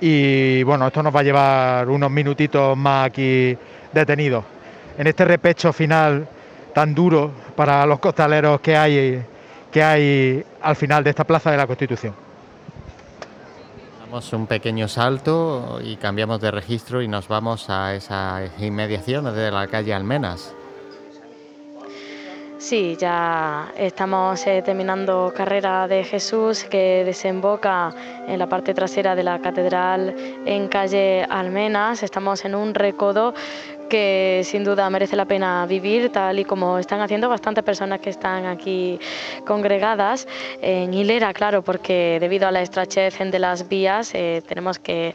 [0.00, 3.56] Y bueno, esto nos va a llevar unos minutitos más aquí
[3.92, 4.44] detenidos.
[4.98, 6.26] En este repecho final
[6.74, 9.22] tan duro para los costaleros que hay
[9.70, 12.14] que hay al final de esta Plaza de la Constitución.
[14.12, 19.50] Damos un pequeño salto y cambiamos de registro y nos vamos a esa inmediación de
[19.50, 20.54] la calle Almenas.
[22.58, 27.94] Sí, ya estamos eh, terminando Carrera de Jesús que desemboca
[28.28, 32.02] en la parte trasera de la catedral en calle Almenas.
[32.02, 33.32] Estamos en un recodo
[33.92, 38.08] que sin duda merece la pena vivir, tal y como están haciendo bastantes personas que
[38.08, 38.98] están aquí
[39.44, 40.26] congregadas.
[40.62, 45.14] En hilera, claro, porque debido a la estrechez de las vías eh, tenemos que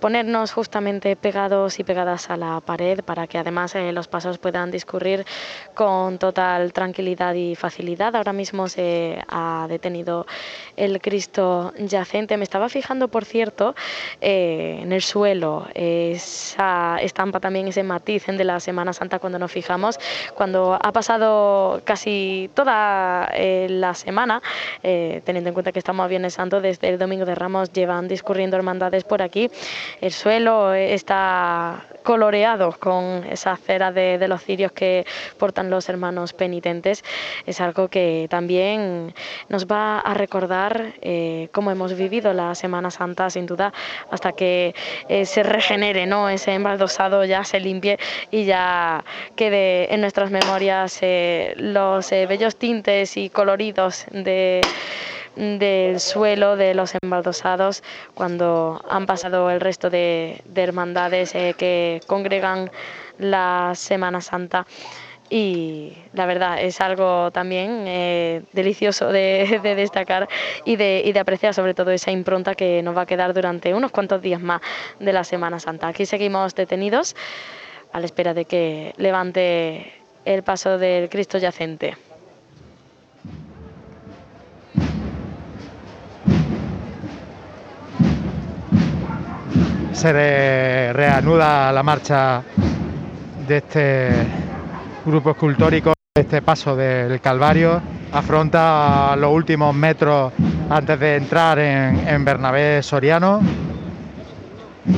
[0.00, 4.70] ponernos justamente pegados y pegadas a la pared para que además eh, los pasos puedan
[4.70, 5.24] discurrir
[5.74, 8.16] con total tranquilidad y facilidad.
[8.16, 10.26] Ahora mismo se ha detenido
[10.76, 12.36] el Cristo yacente.
[12.36, 13.74] Me estaba fijando, por cierto,
[14.20, 19.52] eh, en el suelo, esa estampa también, ese matiz de la Semana Santa cuando nos
[19.52, 19.98] fijamos,
[20.34, 24.42] cuando ha pasado casi toda eh, la semana,
[24.82, 28.56] teniendo en cuenta que estamos a Viernes Santo, desde el Domingo de Ramos llevan discurriendo
[28.56, 29.50] hermandades por aquí
[30.00, 35.04] el suelo está coloreado con esa cera de, los cirios que
[35.38, 37.04] portan los hermanos penitentes.
[37.46, 39.14] Es algo que también
[39.48, 43.72] nos va a recordar eh, cómo hemos vivido la Semana Santa, sin duda,
[44.10, 44.74] hasta que
[45.08, 46.28] eh, se regenere, ¿no?
[46.28, 47.98] ese embaldosado ya se limpie
[48.30, 49.04] y ya
[49.36, 54.60] quede en nuestras memorias eh, los bellos tintes y coloridos de
[55.36, 57.82] del suelo de los embaldosados
[58.14, 62.70] cuando han pasado el resto de, hermandades eh, que congregan
[63.18, 64.66] la Semana Santa
[65.30, 70.28] y la verdad es algo también eh, delicioso de, destacar
[70.64, 73.72] y de, y de, apreciar sobre todo esa impronta que nos va a quedar durante
[73.72, 74.60] unos cuantos días más
[74.98, 75.88] de la Semana Santa.
[75.88, 77.14] Aquí seguimos detenidos
[77.92, 79.92] a la espera de que levante
[80.24, 82.09] el paso del Cristo yacente.
[90.00, 92.42] Se reanuda la marcha
[93.46, 94.08] de este
[95.04, 100.32] grupo escultórico, este paso del Calvario, afronta los últimos metros
[100.70, 103.42] antes de entrar en, Bernabé Soriano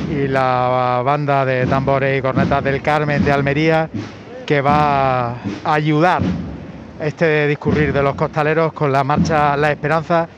[0.09, 3.89] y la banda de tambores y cornetas del Carmen de Almería
[4.45, 5.35] que va a
[5.65, 6.21] ayudar
[7.01, 10.29] este discurrir de los costaleros con la marcha La Esperanza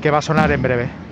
[0.00, 1.04] que va a sonar en breve.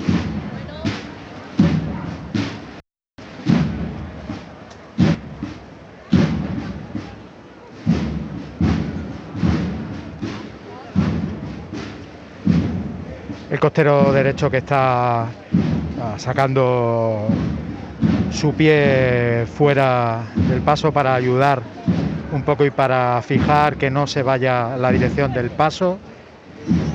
[13.62, 15.28] Costero derecho que está ah,
[16.16, 17.28] sacando
[18.32, 21.62] su pie fuera del paso para ayudar
[22.32, 26.00] un poco y para fijar que no se vaya la dirección del paso.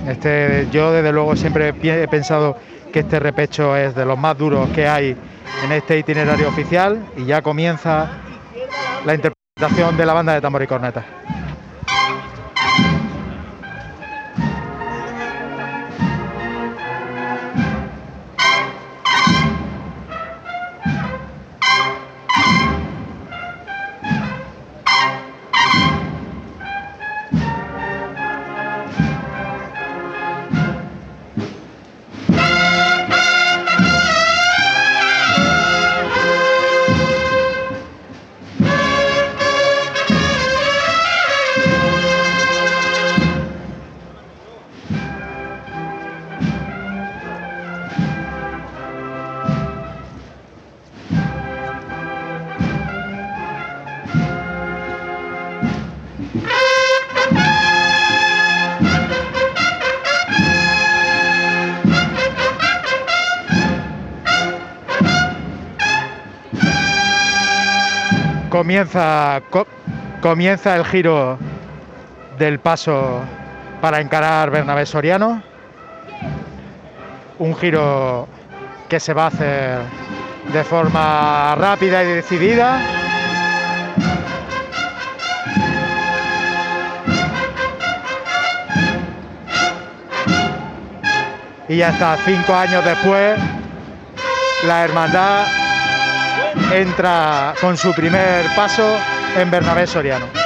[0.10, 2.58] Este, yo desde luego siempre he pensado
[2.92, 5.16] que este repecho es de los más duros que hay
[5.64, 8.10] en este itinerario oficial y ya comienza
[9.06, 11.06] la interpretación de la banda de tambor y corneta.
[68.68, 69.42] Comienza,
[70.20, 71.40] comienza el giro
[72.38, 73.22] del paso
[73.80, 75.42] para encarar Bernabé Soriano.
[77.40, 78.28] Un giro
[78.90, 79.80] que se va a hacer
[80.52, 82.82] de forma rápida y decidida.
[91.70, 93.40] Y hasta cinco años después,
[94.66, 95.67] la hermandad
[96.72, 98.98] entra con su primer paso
[99.36, 100.37] en Bernabé Soriano.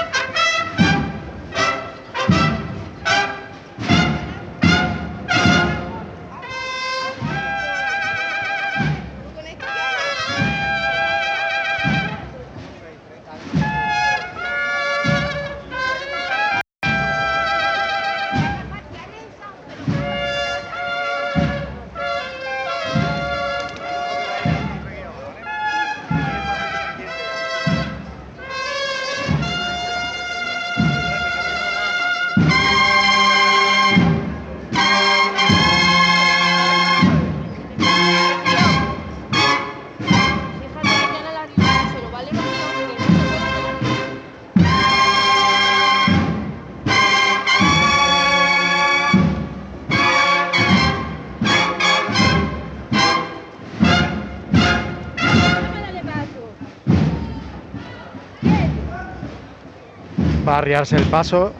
[60.62, 61.53] Arriarse el paso.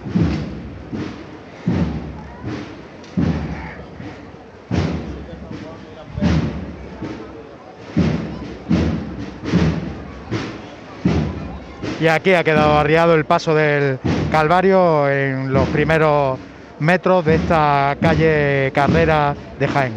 [12.00, 14.00] Y aquí ha quedado arriado el paso del
[14.32, 16.40] Calvario en los primeros
[16.80, 19.94] metros de esta calle Carrera de Jaén.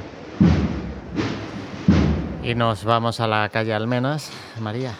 [2.42, 4.30] Y nos vamos a la calle Almenas.
[4.60, 4.92] María.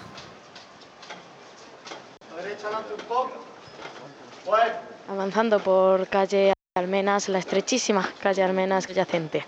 [5.14, 9.44] Avanzando por calle Almenas, la estrechísima calle Almenas adelante.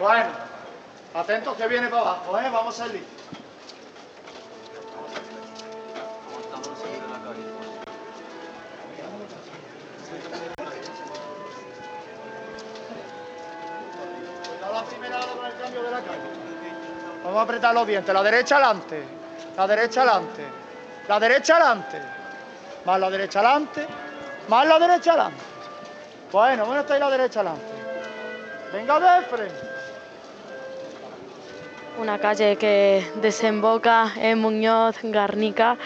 [0.00, 0.30] Bueno,
[1.14, 2.50] atentos que viene para abajo, ¿eh?
[2.50, 3.15] Vamos a salir.
[17.46, 18.12] Apretar los dientes.
[18.12, 19.02] La derecha adelante.
[19.56, 20.42] La derecha adelante.
[21.08, 22.02] La derecha adelante.
[22.84, 23.86] Más la derecha adelante.
[24.48, 25.44] Más la derecha adelante.
[26.32, 27.64] Bueno, bueno está ahí la derecha adelante.
[28.72, 29.66] Venga de.
[31.98, 35.78] Una calle que desemboca en Muñoz, Garnica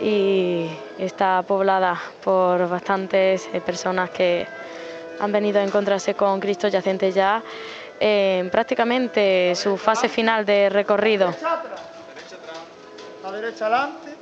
[0.00, 0.68] y
[0.98, 4.46] está poblada por bastantes eh, personas que
[5.18, 7.42] han venido a encontrarse con Cristo yacente ya
[8.00, 11.26] en prácticamente su fase final de recorrido.
[11.26, 11.80] Derecha atrás.
[13.22, 14.16] La derecha adelante.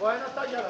[0.00, 0.64] Bueno, está allá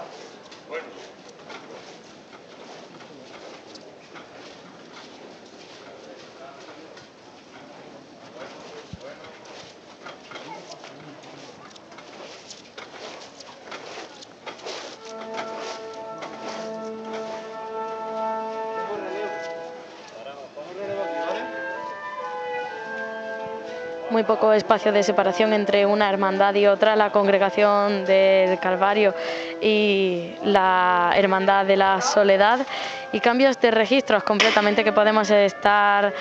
[24.33, 29.14] poco espacio de separación entre una hermandad y otra, la congregación del Calvario
[29.61, 32.66] y la hermandad de la Soledad,
[33.12, 36.14] y cambios de registros completamente que podemos estar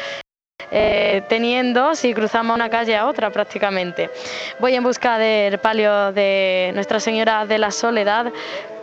[0.69, 4.09] eh, teniendo si cruzamos una calle a otra prácticamente.
[4.59, 8.29] Voy en busca del palio de Nuestra Señora de la Soledad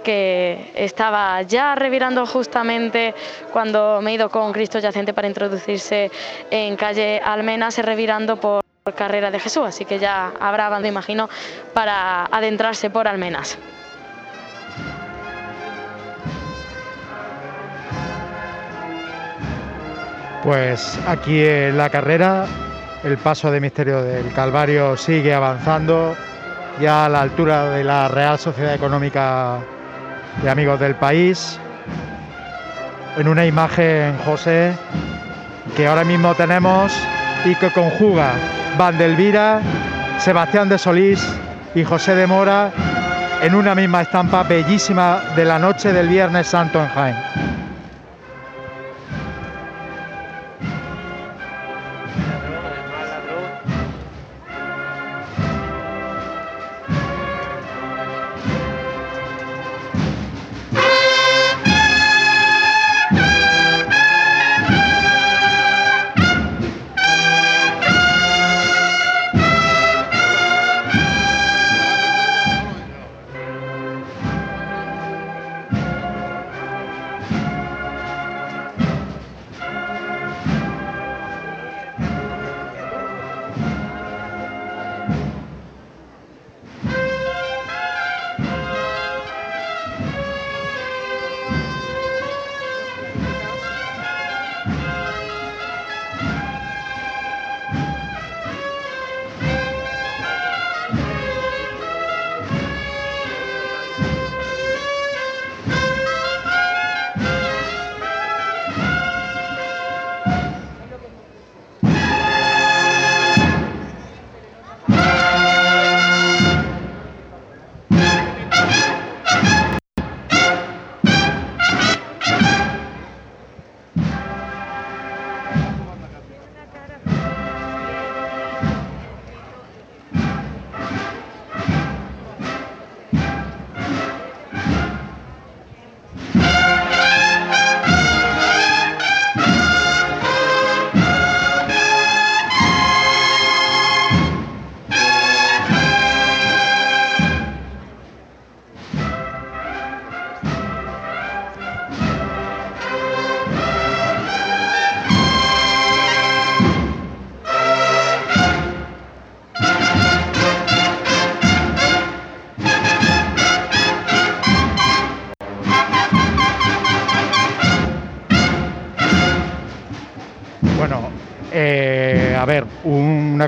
[0.03, 3.15] que estaba ya revirando justamente
[3.53, 6.11] cuando me he ido con Cristo yacente para introducirse
[6.51, 11.29] en calle Almenas, revirando por carrera de Jesús, así que ya habrá, me imagino,
[11.73, 13.59] para adentrarse por Almenas.
[20.43, 22.47] Pues aquí en la carrera
[23.05, 26.17] el paso de misterio del Calvario sigue avanzando
[26.81, 29.59] ya a la altura de la Real Sociedad Económica
[30.43, 31.59] de Amigos del País.
[33.17, 34.73] En una imagen, José,
[35.77, 36.93] que ahora mismo tenemos
[37.45, 38.33] y que conjuga
[38.77, 39.61] Vandelvira,
[40.19, 41.27] Sebastián de Solís
[41.75, 42.71] y José de Mora
[43.41, 47.17] en una misma estampa bellísima de la noche del Viernes Santo en Jaén.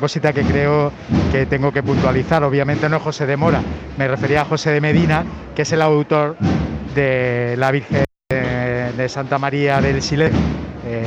[0.01, 0.91] Una cosita que creo
[1.31, 3.61] que tengo que puntualizar, obviamente no es José de Mora,
[3.99, 5.25] me refería a José de Medina,
[5.55, 6.37] que es el autor
[6.95, 10.41] de La Virgen de Santa María del Silencio.
[10.87, 11.05] Eh,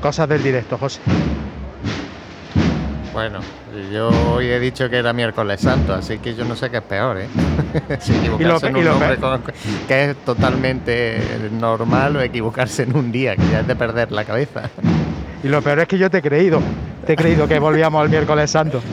[0.00, 1.00] cosas del directo, José.
[3.12, 3.40] Bueno,
[3.92, 6.82] yo hoy he dicho que era miércoles santo, así que yo no sé qué es
[6.84, 7.26] peor, ¿eh?
[7.98, 9.18] si equivocarse en un nombre
[9.88, 11.18] que es totalmente
[11.50, 14.70] normal o equivocarse en un día, que ya es de perder la cabeza.
[15.42, 16.60] Y lo peor es que yo te he creído,
[17.06, 18.82] te he creído que volvíamos al miércoles santo.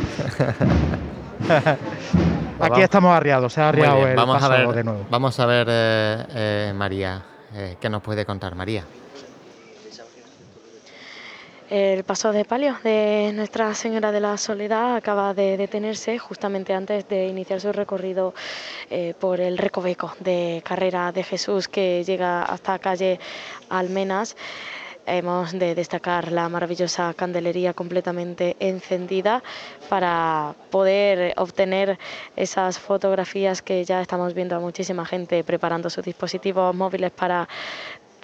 [2.60, 5.06] Aquí estamos arriados, se ha arriado el vamos a ver, de nuevo.
[5.10, 7.24] Vamos a ver, eh, eh, María,
[7.56, 8.84] eh, ¿qué nos puede contar María?
[11.76, 17.08] El paso de palio de Nuestra Señora de la Soledad acaba de detenerse justamente antes
[17.10, 18.36] de iniciar su recorrido
[18.92, 23.20] eh, por el Recoveco de Carrera de Jesús que llega hasta calle
[23.70, 24.36] Almenas.
[25.06, 29.44] Hemos de destacar la maravillosa candelería completamente encendida
[29.90, 32.00] para poder obtener
[32.38, 37.50] esas fotografías que ya estamos viendo a muchísima gente preparando sus dispositivos móviles para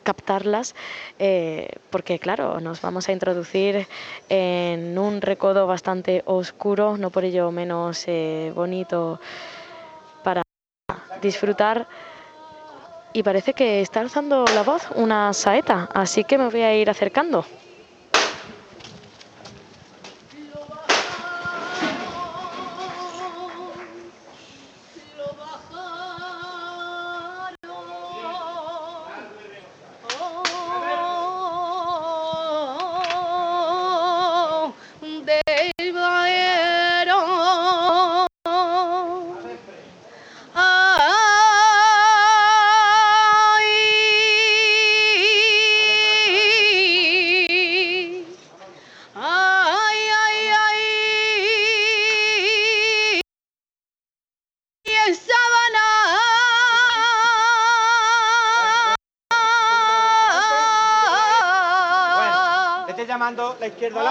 [0.04, 0.74] captarlas,
[1.20, 3.86] eh, porque claro, nos vamos a introducir
[4.30, 9.20] en un recodo bastante oscuro, no por ello menos eh, bonito
[10.24, 10.42] para
[11.22, 11.88] disfrutar.
[13.20, 16.90] Y parece que está alzando la voz una saeta, así que me voy a ir
[16.90, 17.44] acercando.
[63.70, 64.04] Izquierda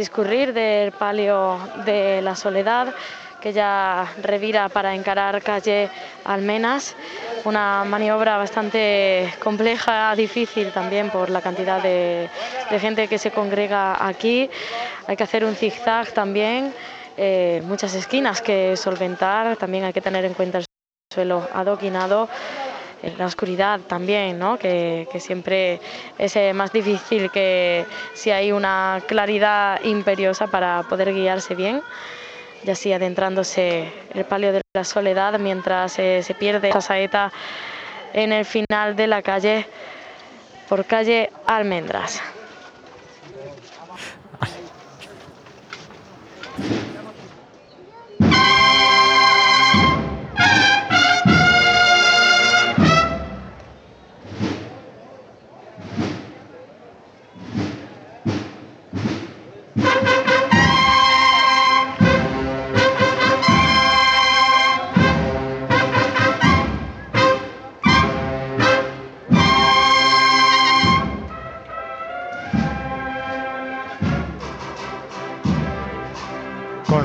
[0.00, 2.94] discurrir del palio de la soledad
[3.42, 5.90] que ya revira para encarar calle
[6.24, 6.96] Almenas,
[7.44, 12.30] una maniobra bastante compleja, difícil también por la cantidad de,
[12.80, 14.48] gente que se congrega aquí.
[15.06, 16.72] Hay que hacer un zigzag también,
[17.18, 20.64] eh, muchas esquinas que solventar, también hay que tener en cuenta el
[21.12, 22.28] suelo adoquinado
[23.18, 24.58] la oscuridad también, ¿no?
[24.58, 25.80] que, siempre
[26.18, 31.82] es eh, más difícil que si hay una claridad imperiosa para poder guiarse bien.
[32.62, 37.32] Y así adentrándose el palio de la soledad mientras eh, se pierde esa saeta
[38.12, 39.66] en el final de la calle
[40.68, 42.20] por calle Almendras.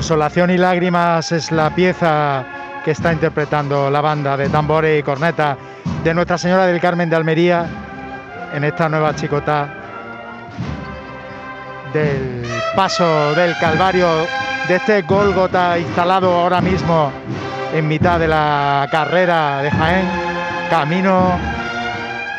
[0.06, 2.44] Consolación y lágrimas es la pieza
[2.84, 5.58] que está interpretando la banda de tambores y corneta
[6.04, 7.66] de Nuestra Señora del Carmen de Almería
[8.54, 9.68] en esta nueva chicota
[11.92, 12.44] del
[12.76, 14.06] paso del Calvario
[14.68, 17.10] de este Gólgota instalado ahora mismo
[17.74, 20.08] en mitad de la carrera de Jaén,
[20.70, 21.36] camino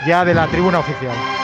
[0.08, 1.37] ya de la tribuna oficial.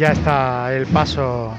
[0.00, 1.52] Ya está el paso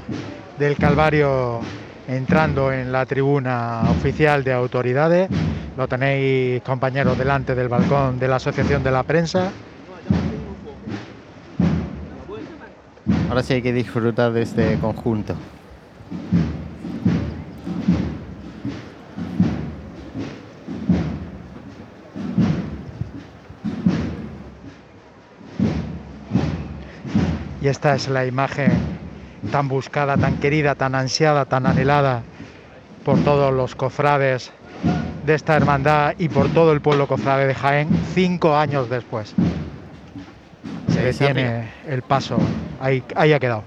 [0.57, 1.59] del Calvario
[2.07, 5.29] entrando en la tribuna oficial de autoridades.
[5.77, 9.51] Lo tenéis, compañeros, delante del balcón de la Asociación de la Prensa.
[13.29, 15.35] Ahora sí hay que disfrutar de este conjunto.
[27.71, 28.69] Esta es la imagen
[29.49, 32.21] tan buscada, tan querida, tan ansiada, tan anhelada
[33.05, 34.51] por todos los cofrades
[35.25, 39.33] de esta hermandad y por todo el pueblo cofrade de Jaén, cinco años después.
[40.89, 42.37] Se detiene el paso,
[42.81, 43.63] ahí, ahí ha quedado.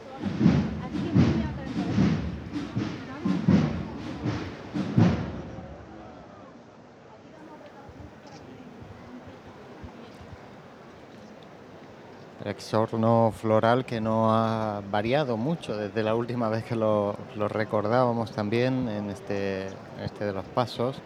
[12.57, 18.31] Exorno floral que no ha variado mucho desde la última vez que lo, lo recordábamos
[18.33, 19.67] también en este,
[20.03, 20.97] este de los pasos,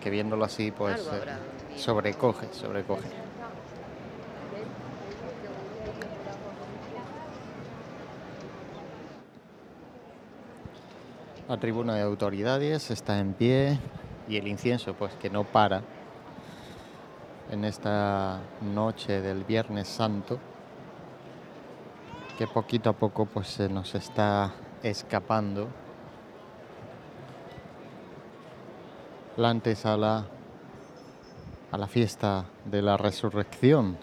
[0.00, 3.08] que viéndolo así pues eh, sobrecoge, sobrecoge.
[11.48, 13.78] La tribuna de autoridades está en pie
[14.26, 15.82] y el incienso pues que no para
[17.52, 20.38] en esta noche del Viernes Santo
[22.38, 25.68] que poquito a poco pues se nos está escapando
[29.36, 29.50] la
[31.70, 33.98] a la fiesta de la resurrección.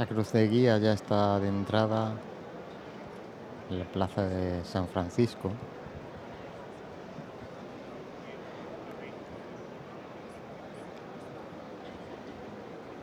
[0.00, 2.14] La cruz de guía ya está de entrada
[3.68, 5.50] en la plaza de San Francisco.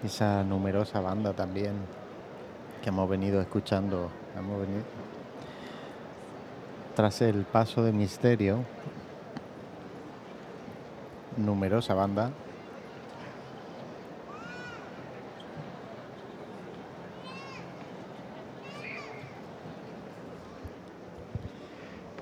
[0.04, 1.74] Esa numerosa banda también
[2.82, 4.82] que hemos venido escuchando, hemos venido
[6.96, 8.64] tras el paso de misterio,
[11.38, 12.32] numerosa banda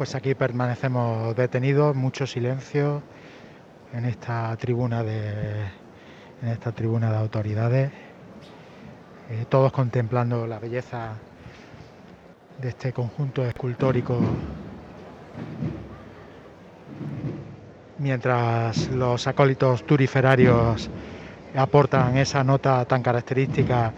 [0.06, 3.02] Pues aquí permanecemos detenidos, mucho silencio
[3.92, 5.62] en esta tribuna de,
[6.44, 7.92] en esta tribuna de autoridades,
[9.32, 11.14] eh, todos contemplando la belleza
[12.62, 14.20] de este conjunto escultórico,
[17.98, 20.88] mientras los acólitos turiferarios
[21.56, 23.92] aportan esa nota tan característica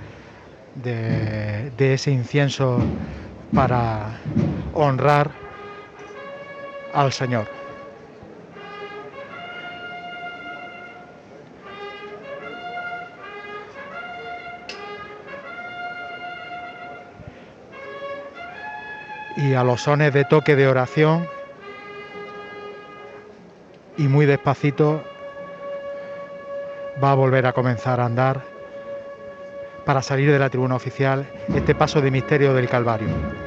[0.73, 2.79] de, de ese incienso
[3.53, 4.21] para
[4.73, 5.46] honrar
[6.97, 7.45] al Señor.
[19.35, 21.27] Y a los sones de toque de oración
[23.97, 25.03] y muy despacito
[27.01, 28.41] va a volver a comenzar a andar
[29.85, 33.46] para salir de la tribuna oficial este paso de misterio del Calvario.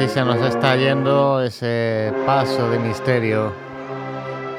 [0.00, 3.52] Así se nos está yendo ese paso de misterio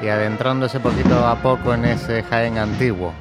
[0.00, 3.12] y adentrándose poquito a poco en ese Jaén antiguo.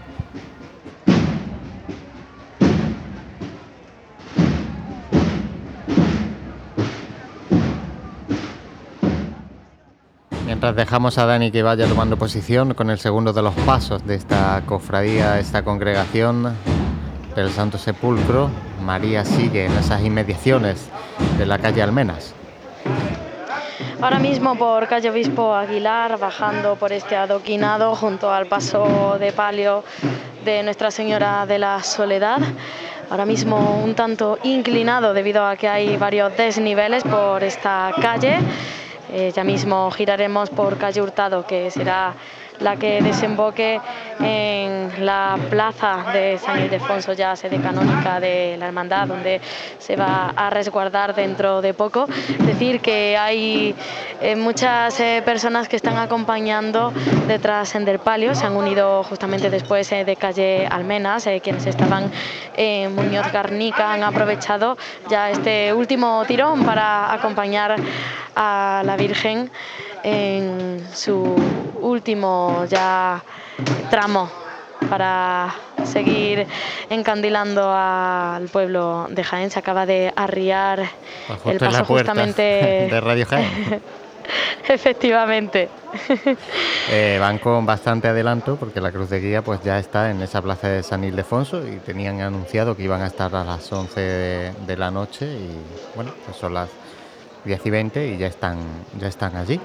[10.45, 14.13] Mientras dejamos a Dani que vaya tomando posición con el segundo de los pasos de
[14.13, 16.55] esta cofradía, esta congregación
[17.35, 18.51] del Santo Sepulcro,
[18.85, 20.87] María sigue en esas inmediaciones
[21.37, 22.33] de la calle Almenas.
[24.01, 29.83] Ahora mismo por calle Obispo Aguilar, bajando por este adoquinado junto al paso de palio
[30.43, 32.39] de Nuestra Señora de la Soledad.
[33.11, 38.39] Ahora mismo un tanto inclinado debido a que hay varios desniveles por esta calle.
[39.13, 42.13] Eh, ya mismo giraremos por calle Hurtado, que será
[42.61, 43.79] la que desemboque
[44.19, 49.41] en la plaza de San Ildefonso, ya sede canónica de la Hermandad, donde
[49.79, 52.07] se va a resguardar dentro de poco.
[52.39, 53.75] Decir que hay
[54.21, 56.93] eh, muchas eh, personas que están acompañando
[57.27, 62.11] detrás en del palio, se han unido justamente después eh, de calle Almenas, quienes estaban
[62.55, 64.77] en Muñoz Garnica han aprovechado
[65.09, 67.75] ya este último tirón para acompañar
[68.35, 69.51] a la Virgen
[70.03, 71.35] en su
[71.81, 73.23] último ya
[73.89, 74.29] tramo
[74.89, 75.53] para
[75.85, 76.47] seguir
[76.89, 79.51] encandilando al pueblo de Jaén.
[79.51, 80.83] Se acaba de arriar
[81.27, 82.41] Pues el paso justamente.
[82.41, 83.81] de Radio Jaén.
[84.67, 85.69] Efectivamente.
[86.89, 90.41] Eh, van con bastante adelanto porque la cruz de guía pues ya está en esa
[90.41, 94.51] plaza de San Ildefonso y tenían anunciado que iban a estar a las 11 de,
[94.65, 95.49] de la noche y
[95.95, 96.69] bueno, pues son las
[97.45, 98.59] 10 y 20 y ya están,
[98.99, 99.59] ya están allí.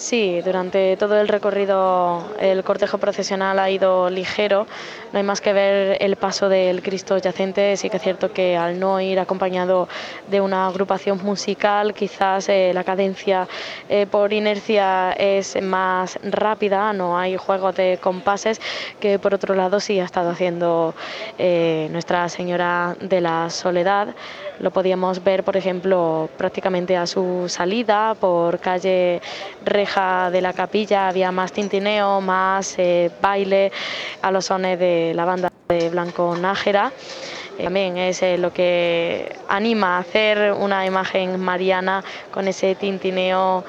[0.00, 4.66] Sí, durante todo el recorrido el cortejo procesional ha ido ligero,
[5.12, 8.56] no hay más que ver el paso del Cristo yacente, sí que es cierto que
[8.56, 9.90] al no ir acompañado
[10.28, 13.46] de una agrupación musical quizás eh, la cadencia
[13.90, 18.58] eh, por inercia es más rápida, no hay juegos de compases
[19.00, 20.94] que por otro lado sí ha estado haciendo
[21.36, 24.14] eh, Nuestra Señora de la Soledad.
[24.60, 29.22] Lo podíamos ver, por ejemplo, prácticamente a su salida por calle
[29.64, 31.08] Reja de la Capilla.
[31.08, 33.72] Había más tintineo, más eh, baile
[34.20, 36.92] a los sones de la banda de Blanco Nájera.
[37.58, 43.64] Eh, También es eh, lo que anima a hacer una imagen mariana con ese tintineo,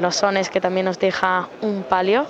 [0.00, 2.24] los sones que también nos deja un palio.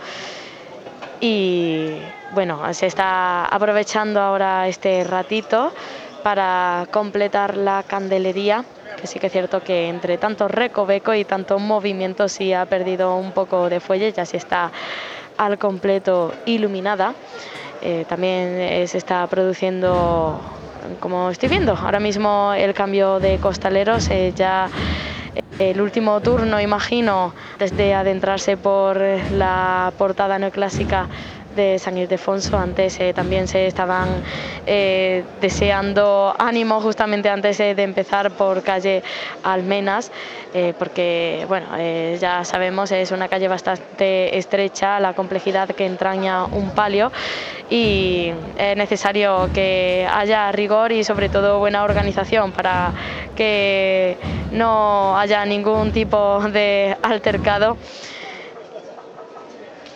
[1.21, 1.99] Y
[2.33, 5.73] bueno, se está aprovechando ahora este ratito
[6.29, 8.63] para completar la candelería,
[9.01, 13.17] que sí que es cierto que entre tanto recoveco y tanto movimiento sí ha perdido
[13.17, 14.71] un poco de fuelle, ya sí está
[15.39, 17.15] al completo iluminada.
[17.81, 20.39] Eh, también eh, se está produciendo,
[21.01, 24.69] como estoy viendo, ahora mismo el cambio de costaleros, eh, ya
[25.59, 29.01] el último turno, imagino, desde adentrarse por
[29.31, 31.09] la portada neoclásica
[31.59, 32.57] de San Ildefonso.
[32.57, 34.23] Antes eh, también se estaban
[34.65, 39.03] eh, deseando ánimo justamente antes eh, de empezar por calle
[39.43, 40.11] Almenas,
[40.79, 41.67] porque bueno,
[42.19, 47.13] ya sabemos es una calle bastante estrecha, la complejidad que entraña un palio
[47.69, 52.95] y es necesario que haya rigor y sobre todo buena organización para
[53.37, 54.17] que
[54.53, 57.77] no haya ningún tipo de altercado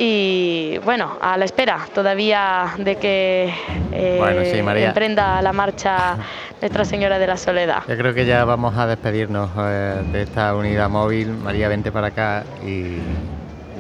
[0.05, 3.55] y bueno, a la espera todavía de que
[3.93, 4.89] eh, Bueno, sí, María.
[4.89, 6.17] emprenda la marcha
[6.61, 7.85] Nuestra Señora de la Soledad.
[7.89, 11.29] Yo creo que ya vamos a despedirnos eh, de esta unidad móvil.
[11.31, 12.99] María, vente para acá y,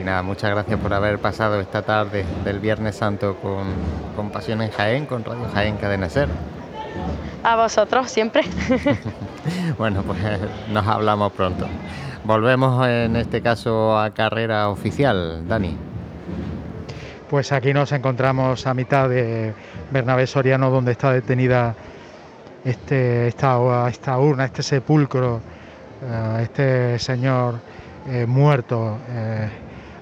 [0.00, 3.64] y nada, muchas gracias por haber pasado esta tarde del Viernes Santo con,
[4.14, 6.28] con Pasión en Jaén, con Radio Jaén Cadena Ser.
[7.42, 8.42] A vosotros siempre.
[9.76, 10.18] Bueno, pues
[10.70, 11.66] nos hablamos pronto.
[12.22, 15.76] Volvemos en este caso a carrera oficial, Dani.
[17.32, 19.54] Pues aquí nos encontramos a mitad de
[19.90, 21.74] Bernabé Soriano, donde está detenida
[22.62, 23.58] este, esta,
[24.18, 25.40] urna, este sepulcro,
[26.02, 27.54] eh, este señor
[28.06, 29.48] eh, muerto eh,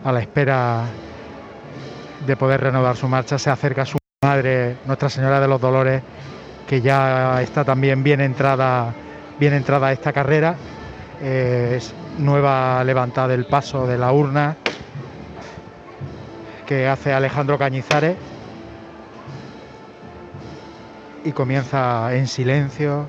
[0.03, 0.87] a la espera
[2.27, 3.39] de poder renovar su marcha.
[3.39, 6.03] Se acerca su madre, Nuestra Señora de los Dolores,
[6.67, 8.93] que ya está también bien entrada,
[9.39, 10.57] bien entrada a esta carrera.
[11.23, 14.57] Es nueva levantada del paso de la urna
[16.71, 18.17] que hace Alejandro Cañizares
[21.25, 23.09] y comienza en silencio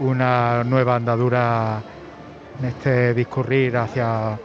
[0.00, 1.80] una nueva andadura
[2.60, 4.38] en este discurrir hacia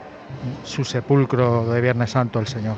[0.63, 2.77] su sepulcro de Viernes Santo el Señor.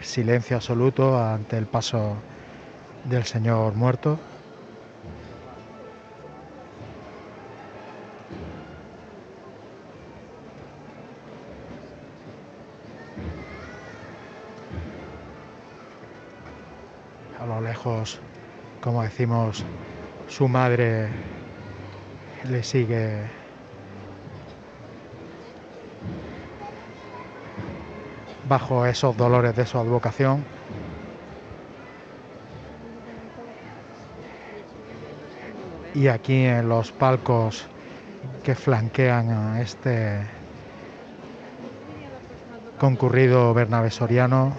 [0.00, 2.14] Silencio absoluto ante el paso
[3.06, 4.16] del Señor muerto.
[18.82, 19.64] Como decimos,
[20.28, 21.08] su madre
[22.50, 23.30] le sigue
[28.48, 30.44] bajo esos dolores de su advocación.
[35.94, 37.64] Y aquí en los palcos
[38.42, 40.26] que flanquean a este
[42.80, 44.52] concurrido Bernabé Soriano,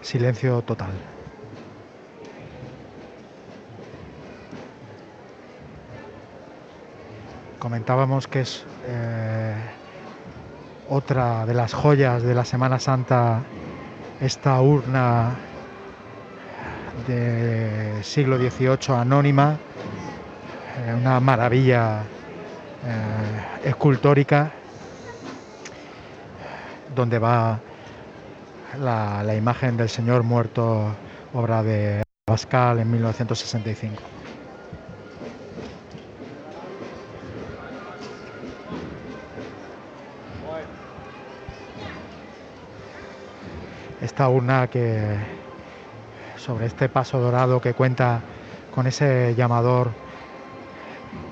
[0.00, 1.15] silencio total.
[7.66, 9.56] Comentábamos que es eh,
[10.88, 13.42] otra de las joyas de la Semana Santa,
[14.20, 15.34] esta urna
[17.08, 19.56] de siglo XVIII anónima,
[20.78, 22.02] eh, una maravilla
[22.84, 24.52] eh, escultórica,
[26.94, 27.58] donde va
[28.78, 30.94] la, la imagen del Señor muerto,
[31.34, 34.15] obra de Pascal en 1965.
[44.06, 45.16] Esta urna que
[46.36, 48.20] sobre este paso dorado que cuenta
[48.72, 49.90] con ese llamador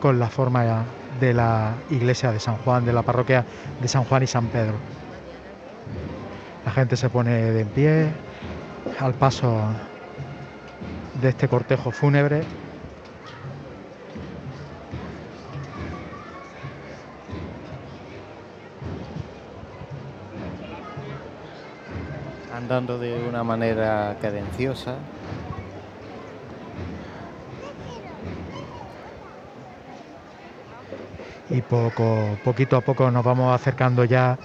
[0.01, 0.85] con la forma
[1.21, 3.45] de la iglesia de San Juan, de la parroquia
[3.81, 4.75] de San Juan y San Pedro.
[6.67, 8.13] La gente se pone de pie
[8.99, 9.57] al paso
[11.23, 12.43] de este cortejo fúnebre.
[22.65, 24.95] Andando de una manera cadenciosa.
[31.51, 34.39] Y poco, poquito a poco nos vamos acercando ya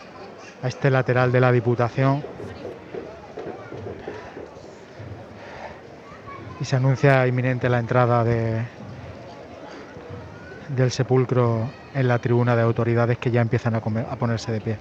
[0.62, 2.22] a este lateral de la Diputación.
[6.60, 8.66] Y se anuncia inminente la entrada de,
[10.76, 14.78] del sepulcro en la tribuna de autoridades que ya empiezan a, ponerse de pie.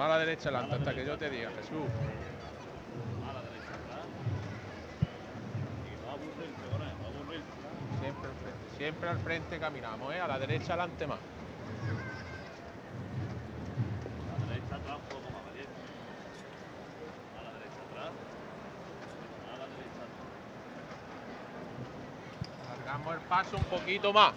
[0.00, 1.86] Va a la derecha adelante hasta que yo te diga, Jesús.
[8.00, 10.20] Siempre al frente, siempre al frente caminamos, ¿eh?
[10.20, 11.18] A la derecha adelante más.
[22.72, 24.32] Alargamos el paso un poquito más.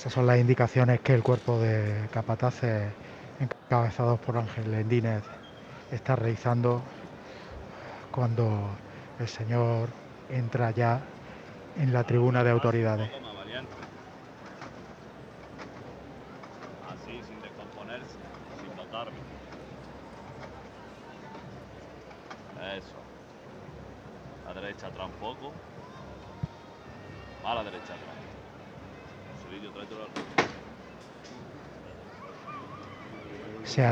[0.00, 2.90] Esas son las indicaciones que el cuerpo de capataces
[3.38, 5.22] encabezados por Ángel Lendínez
[5.92, 6.80] está realizando
[8.10, 8.66] cuando
[9.18, 9.90] el señor
[10.30, 11.02] entra ya
[11.76, 13.10] en la tribuna de autoridades.
[16.90, 18.16] Así, sin descomponerse,
[18.62, 19.18] sin notarme.
[22.74, 22.96] Eso.
[24.46, 25.52] La derecha atrás un poco.
[27.44, 28.30] A la derecha atrás.
[29.42, 30.10] Solillo, tráetelo al-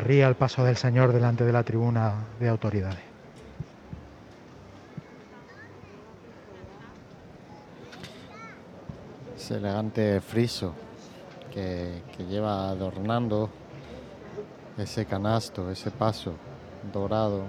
[0.09, 3.05] Se arría el paso del señor delante de la tribuna de autoridades.
[9.37, 10.73] Ese elegante friso
[11.53, 13.51] que lleva adornando
[14.79, 16.33] ese canasto, ese paso
[16.91, 17.43] dorado.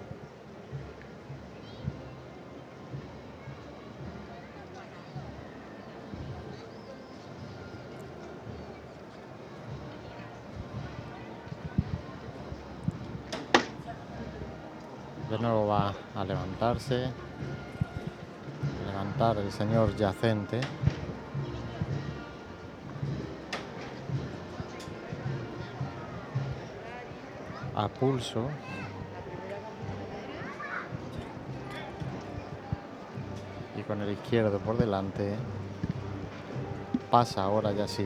[18.85, 20.61] Levantar el señor yacente.
[27.79, 28.49] a pulso.
[33.77, 35.35] Y con el izquierdo por delante.
[37.09, 38.05] Pasa ahora ya sí.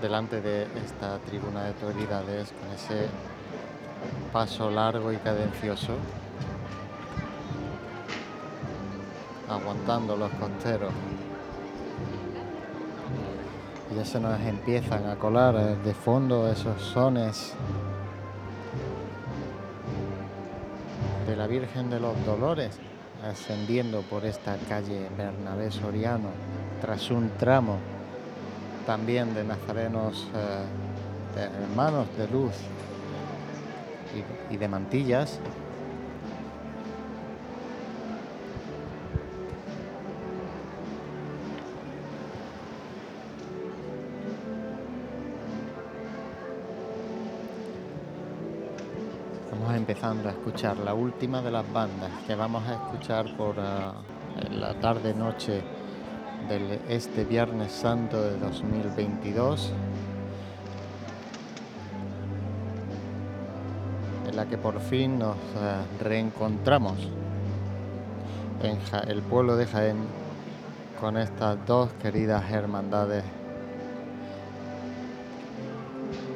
[0.00, 3.08] Delante de esta tribuna de autoridades con ese
[4.32, 5.94] paso largo y cadencioso.
[9.50, 10.92] Aguantando los costeros.
[13.96, 17.54] Ya se nos empiezan a colar eh, de fondo esos sones
[21.26, 22.78] de la Virgen de los Dolores,
[23.28, 26.28] ascendiendo por esta calle Bernabé Soriano
[26.80, 27.78] tras un tramo
[28.86, 32.52] también de nazarenos eh, de hermanos de luz
[34.48, 35.40] y de mantillas.
[50.00, 54.72] Empezando a escuchar la última de las bandas que vamos a escuchar por en la
[54.80, 55.60] tarde noche
[56.48, 59.72] del este Viernes Santo de 2022.
[64.26, 66.96] En la que por fin nos ah, reencontramos
[68.62, 69.98] en el pueblo de Jaén
[70.98, 73.24] con estas dos queridas hermandades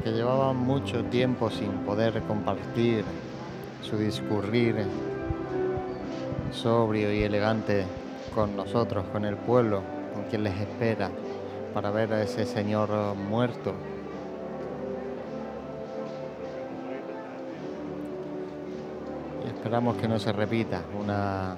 [0.02, 3.06] que llevaban mucho tiempo sin poder compartir
[3.84, 4.76] su discurrir
[6.52, 7.84] sobrio y elegante
[8.34, 9.82] con nosotros, con el pueblo,
[10.14, 11.10] con quien les espera
[11.74, 13.74] para ver a ese señor muerto.
[19.44, 21.56] Y esperamos que no se repita una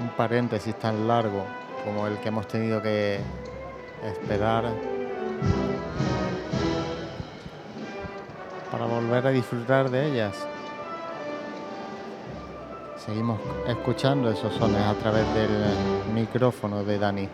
[0.00, 1.44] un paréntesis tan largo
[1.84, 3.20] como el que hemos tenido que
[4.04, 4.93] esperar
[8.74, 10.34] para volver a disfrutar de ellas.
[12.96, 13.38] Seguimos
[13.68, 17.28] escuchando esos sones a través del micrófono de Dani.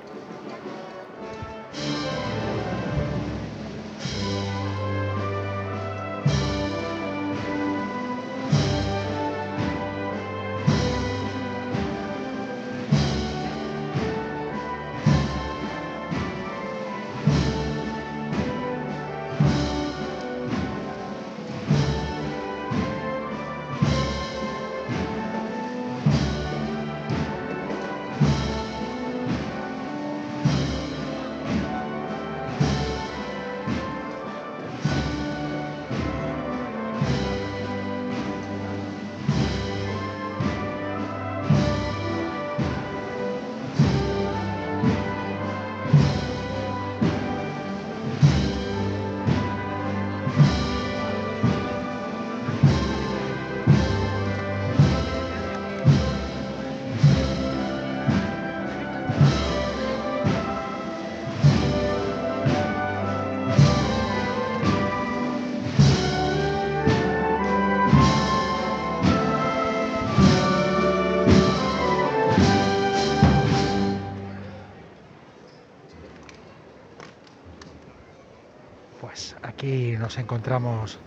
[80.50, 80.98] Encontramos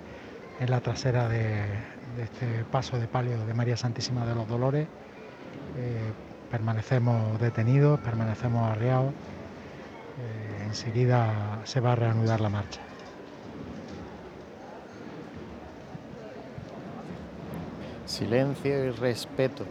[0.61, 1.65] en la trasera de,
[2.17, 4.87] este paso de palio de María Santísima de los Dolores.
[5.77, 6.13] Eh,
[6.49, 9.11] permanecemos detenidos, permanecemos arriados.
[9.11, 12.79] Eh, enseguida se va a reanudar la marcha.
[18.05, 19.65] Silencio y respeto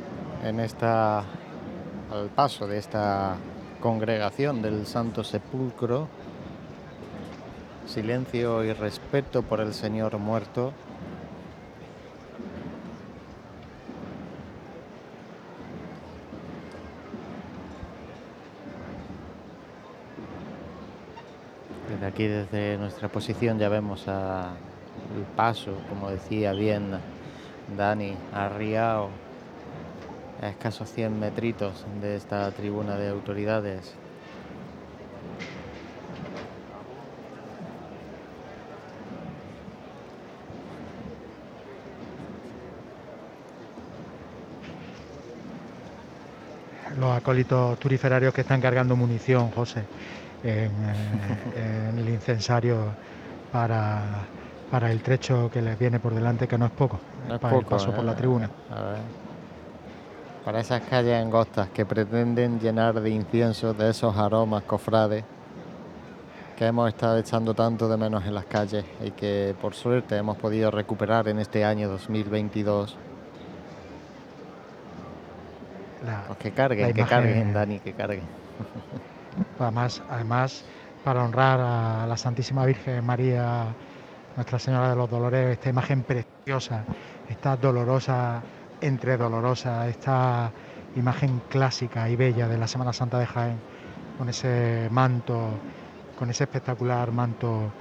[0.44, 3.36] en esta al paso de esta
[3.81, 6.09] congregación del Santo Sepulcro.
[7.93, 10.73] Silencio y respeto por el Señor muerto.
[21.90, 24.55] Desde aquí, desde nuestra posición, ya vemos a-
[25.14, 26.93] el paso, como decía bien
[27.77, 29.10] Dani, arriado
[30.40, 33.94] a escasos 100 metritos de esta tribuna de autoridades.
[47.03, 49.83] Los acólitos turiferarios que están cargando munición, José,
[50.45, 50.70] en,
[51.57, 52.77] en el incensario
[53.51, 54.05] para,
[54.70, 57.57] para el trecho que les viene por delante, que no es poco, No es para
[57.57, 58.15] el poco, paso por la ¿eh?
[58.15, 58.49] tribuna.
[58.70, 58.99] A ver.
[60.45, 65.24] Para esas calles angostas que pretenden llenar de incienso de esos aromas cofrades
[66.57, 70.37] que hemos estado echando tanto de menos en las calles y que por suerte hemos
[70.37, 72.97] podido recuperar en este año 2022.
[76.03, 78.29] La- Pues que carguen, la que carguen, Dani, que carguen.
[79.59, 80.65] Además, además,
[81.03, 83.77] para honrar a la Santísima Virgen María,
[84.35, 86.89] Nuestra Señora de los Dolores, esta imagen preciosa,
[87.27, 88.47] esta dolorosa
[88.81, 90.55] entre dolorosa, esta
[90.95, 93.65] imagen clásica y bella de la Semana Santa de Jaén,
[94.15, 95.62] con ese manto,
[96.15, 97.77] con ese espectacular manto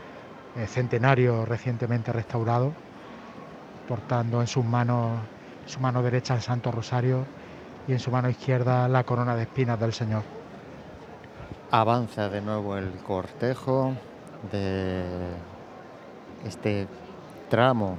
[0.55, 2.77] eh, centenario recientemente restaurado,
[3.85, 5.27] portando en sus manos
[5.65, 7.29] su mano derecha el Santo Rosario
[7.87, 10.23] y en su mano izquierda la corona de espinas del Señor.
[11.71, 13.93] Avanza de nuevo el cortejo
[14.51, 15.03] de
[16.45, 16.87] este
[17.49, 17.97] tramo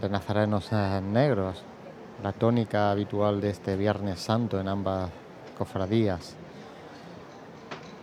[0.00, 1.62] de nazarenos eh, negros,
[2.22, 5.10] la tónica habitual de este Viernes Santo en ambas
[5.56, 6.36] cofradías.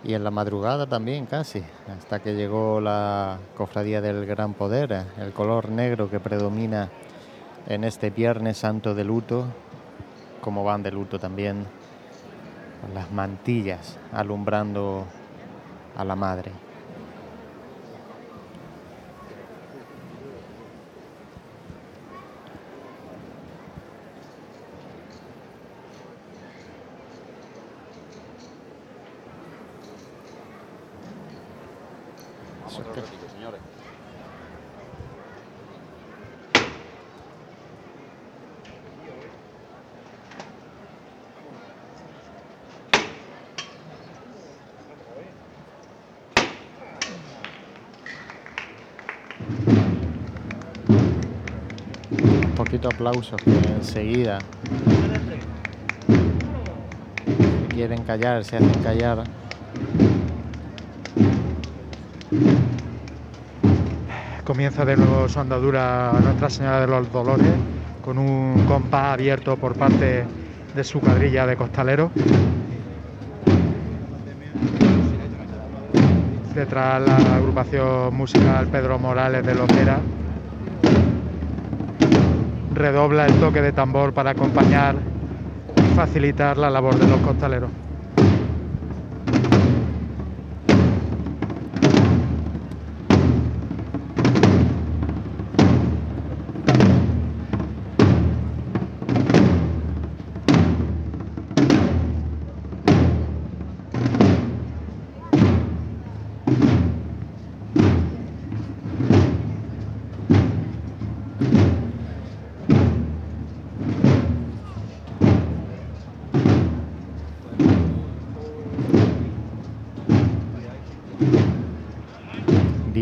[0.04, 1.64] Y en la madrugada también casi,
[1.98, 6.90] hasta que llegó la cofradía del Gran Poder, eh, el color negro que predomina
[7.68, 9.48] en este Viernes Santo de luto,
[10.46, 11.66] como van de luto también
[12.94, 15.04] las mantillas alumbrando
[15.98, 16.52] a la madre.
[33.34, 33.62] señores.
[52.58, 54.40] Un poquito aplauso que enseguida
[57.70, 59.24] quieren callar, se hacen callar.
[64.44, 67.54] Comienza de nuevo su andadura Nuestra Señora de los Dolores
[68.04, 70.26] con un compás abierto por parte
[70.76, 72.12] de su cuadrilla de costaleros.
[76.54, 80.00] Detrás la agrupación musical Pedro Morales de Lotera.
[82.76, 84.96] Redobla el toque de tambor para acompañar
[85.78, 87.85] y facilitar la labor de los costaleros.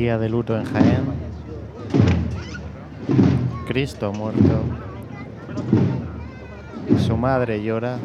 [0.03, 1.05] Día de luto en Jaén.
[3.65, 4.65] Cristo muerto.
[6.97, 7.97] Su madre llora.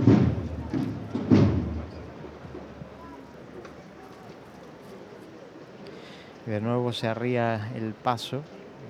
[6.47, 8.43] De nuevo se arría el paso.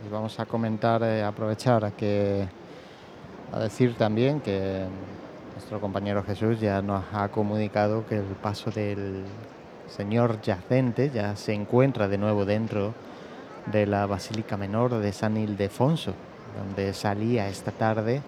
[0.06, 2.46] Y vamos a comentar, eh, aprovechar que
[3.50, 4.84] a decir también que
[5.54, 9.24] nuestro compañero Jesús ya nos ha comunicado que el paso del
[9.88, 12.94] Señor yacente ya se encuentra de nuevo dentro
[13.66, 16.12] de la Basílica Menor de San Ildefonso,
[16.58, 18.22] donde salía esta tarde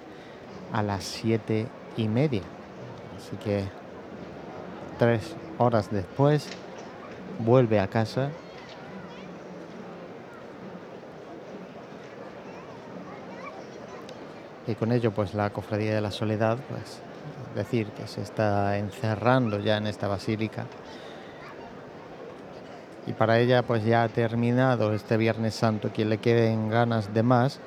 [0.72, 1.66] a las siete
[1.96, 2.42] y media.
[3.16, 3.64] Así que
[4.98, 6.48] tres horas después
[7.38, 8.30] vuelve a casa.
[14.66, 17.00] Y con ello, pues la Cofradía de la Soledad, pues
[17.54, 20.66] decir que se está encerrando ya en esta basílica
[23.10, 25.90] y para ella pues ya ha terminado este Viernes Santo.
[25.92, 27.58] Quien le queden ganas de más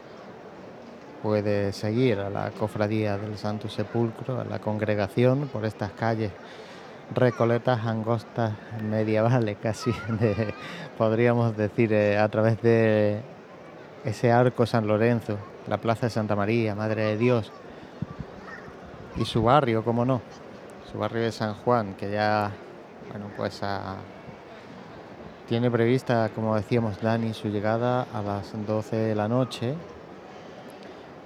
[1.21, 6.31] puede seguir a la cofradía del Santo Sepulcro, a la congregación por estas calles
[7.13, 9.93] recoletas, angostas, medievales casi,
[10.97, 13.19] podríamos decir, eh, a través de
[14.05, 15.37] ese arco San Lorenzo,
[15.67, 17.51] la Plaza de Santa María, Madre de Dios,
[19.17, 20.21] y su barrio, como no,
[20.89, 22.49] su barrio de San Juan, que ya,
[23.11, 23.97] bueno, pues ha-
[25.53, 29.75] tiene prevista, como decíamos Dani, su llegada a las 12 de la noche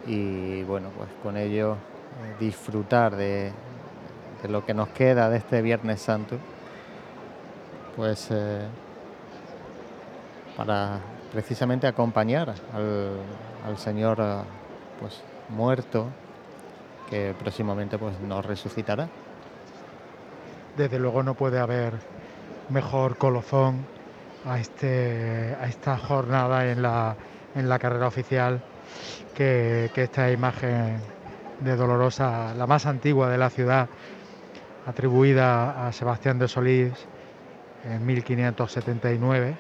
[0.06, 3.54] y bueno, pues con ello eh, disfrutar de,
[4.49, 6.36] lo que nos queda de este Viernes Santo,
[7.95, 8.68] pues eh,
[10.58, 10.99] para
[11.32, 13.12] precisamente acompañar al,
[13.66, 14.41] al Señor eh,
[14.99, 16.08] pues muerto
[17.10, 19.08] que próximamente pues nos resucitará.
[20.76, 21.94] Desde luego no puede haber
[22.68, 23.95] mejor colofón
[24.48, 27.15] a, este, a esta jornada en la,
[27.56, 28.61] en la carrera oficial
[29.36, 30.99] que, que esta imagen
[31.60, 33.88] de Dolorosa, la más antigua de la ciudad,
[34.86, 36.94] atribuida a Sebastián de Solís
[37.84, 39.56] en 1579.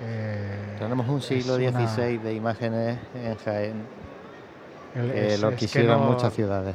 [0.00, 3.74] Eh, Tenemos un siglo una- XVI de imágenes en Jaén
[4.96, 6.74] el- que es- lo es que quisieron no- muchas ciudades.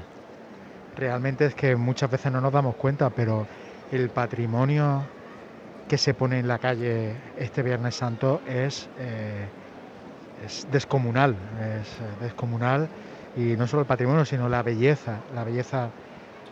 [0.96, 3.46] Realmente es que muchas veces no nos damos cuenta, pero
[3.92, 5.04] el patrimonio
[5.90, 9.48] que se pone en la calle este Viernes Santo es, eh,
[10.46, 11.36] es descomunal,
[11.82, 12.88] es eh, descomunal
[13.36, 15.90] y no solo el patrimonio, sino la belleza, la belleza,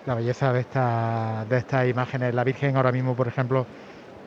[0.08, 2.34] la belleza de, esta, de estas imágenes.
[2.34, 3.68] La Virgen ahora mismo, por ejemplo,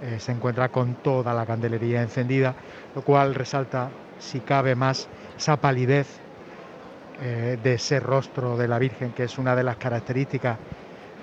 [0.00, 2.54] eh, se encuentra con toda la candelería encendida,
[2.94, 3.88] lo cual resalta,
[4.20, 6.06] si cabe más, esa palidez
[7.20, 10.56] de ese rostro de la Virgen, que es una de las características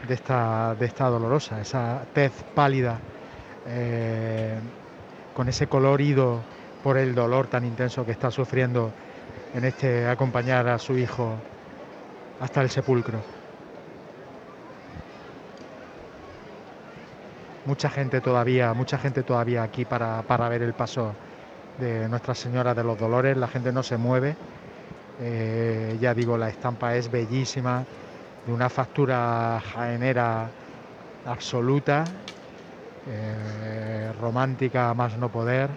[0.07, 2.99] de esta, de esta dolorosa, esa tez pálida,
[3.69, 4.59] eh,
[5.35, 6.41] con ese colorido
[6.83, 8.91] por el dolor tan intenso que está sufriendo
[9.53, 11.35] en este acompañar a su hijo
[12.41, 13.19] hasta el sepulcro.
[17.65, 21.13] Mucha gente todavía, mucha gente todavía aquí para, para ver el paso
[21.79, 23.35] de Nuestra Señora de los Dolores.
[23.35, 24.35] La gente no se mueve.
[25.19, 27.83] Eh, ya digo, la estampa es bellísima,
[28.45, 30.49] de una factura jaenera
[31.25, 32.05] absoluta,
[33.09, 35.69] eh, romántica más no poder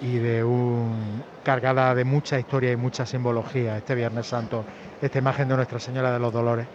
[0.00, 4.64] y de un cargada de mucha historia y mucha simbología este Viernes Santo,
[5.00, 6.66] esta imagen de Nuestra Señora de los Dolores.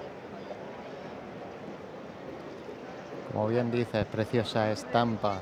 [3.32, 5.42] Como bien dices, preciosa estampa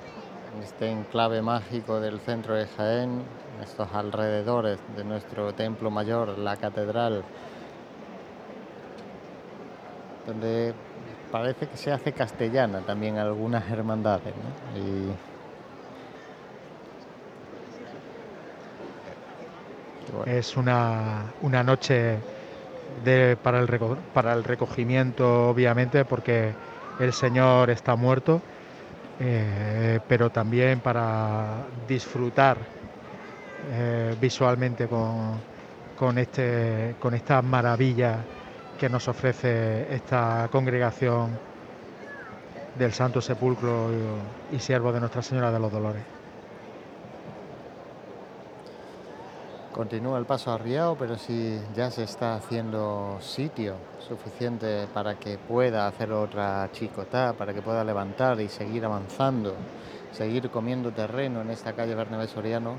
[0.55, 3.21] en este enclave mágico del centro de Jaén,
[3.61, 7.23] estos alrededores de nuestro templo mayor, la catedral,
[10.25, 10.73] donde
[11.31, 14.33] parece que se hace castellana también algunas hermandades.
[20.25, 22.17] Es una, una noche
[23.43, 23.67] para, el
[24.13, 26.53] para el recogimiento, obviamente, porque
[26.99, 28.41] el Señor está muerto,
[29.19, 32.57] eh, pero también para disfrutar
[33.71, 35.39] eh, visualmente con,
[35.97, 38.19] con, este, con esta maravilla
[38.77, 41.37] que nos ofrece esta congregación
[42.77, 43.89] del Santo Sepulcro
[44.51, 46.03] y, Siervo de Nuestra Señora de los Dolores.
[49.73, 53.75] Continúa el paso arriado, pero si ya se está haciendo sitio
[54.07, 59.53] suficiente para que pueda hacer otra chicotá, para que pueda levantar y seguir avanzando,
[60.11, 62.75] seguir comiendo terreno en esta calle Bernabé Soriano,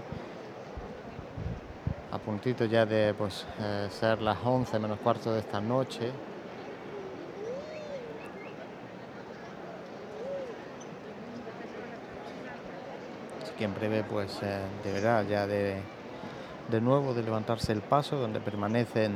[2.10, 6.10] a puntito ya de pues, eh, ser las 11 menos cuarto de esta noche.
[13.43, 15.82] Así que en breve pues eh, deberá ya de
[16.68, 19.14] de nuevo de levantarse el paso donde permanecen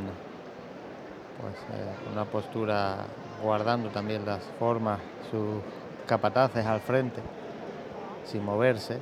[1.40, 3.04] pues eh, una postura
[3.42, 5.00] guardando también las formas
[5.30, 5.60] sus
[6.06, 7.20] capataces al frente
[8.24, 8.98] sin moverse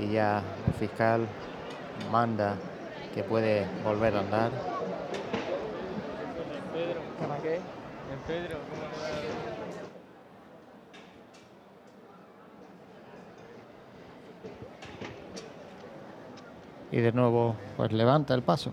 [0.00, 1.26] y ya el fiscal
[2.10, 2.54] manda
[3.14, 4.50] que puede volver a andar
[16.90, 18.72] y de nuevo pues levanta el paso.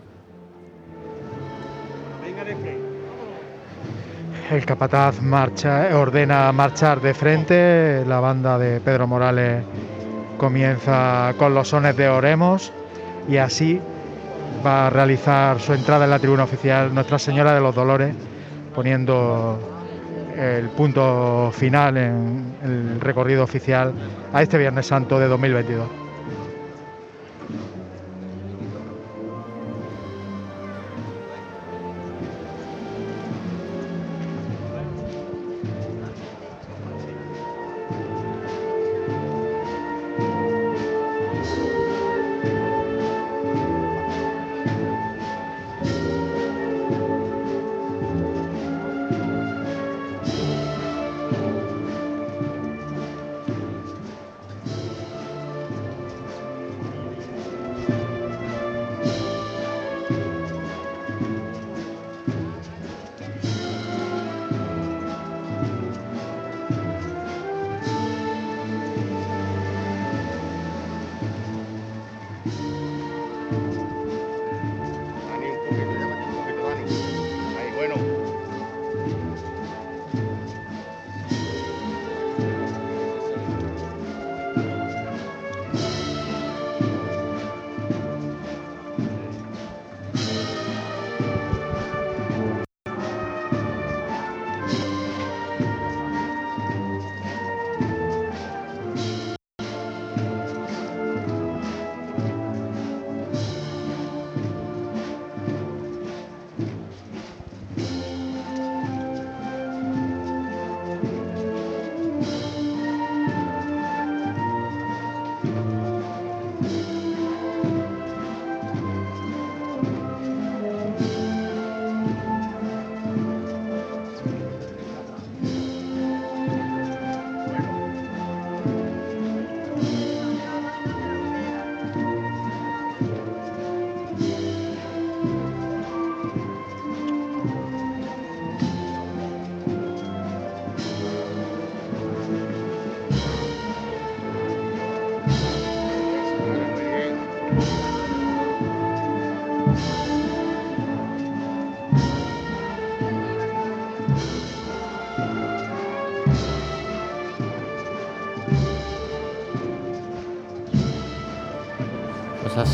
[4.50, 9.66] El capataz marcha, ordena marchar de frente, la banda de Pedro Morales
[10.38, 12.72] comienza con los sones de Oremos
[13.28, 13.80] y así
[14.66, 18.16] va a realizar su entrada en la tribuna oficial Nuestra Señora de los Dolores,
[18.74, 19.60] poniendo
[20.36, 23.94] el punto final en el recorrido oficial
[24.34, 26.07] a este Viernes Santo de 2022.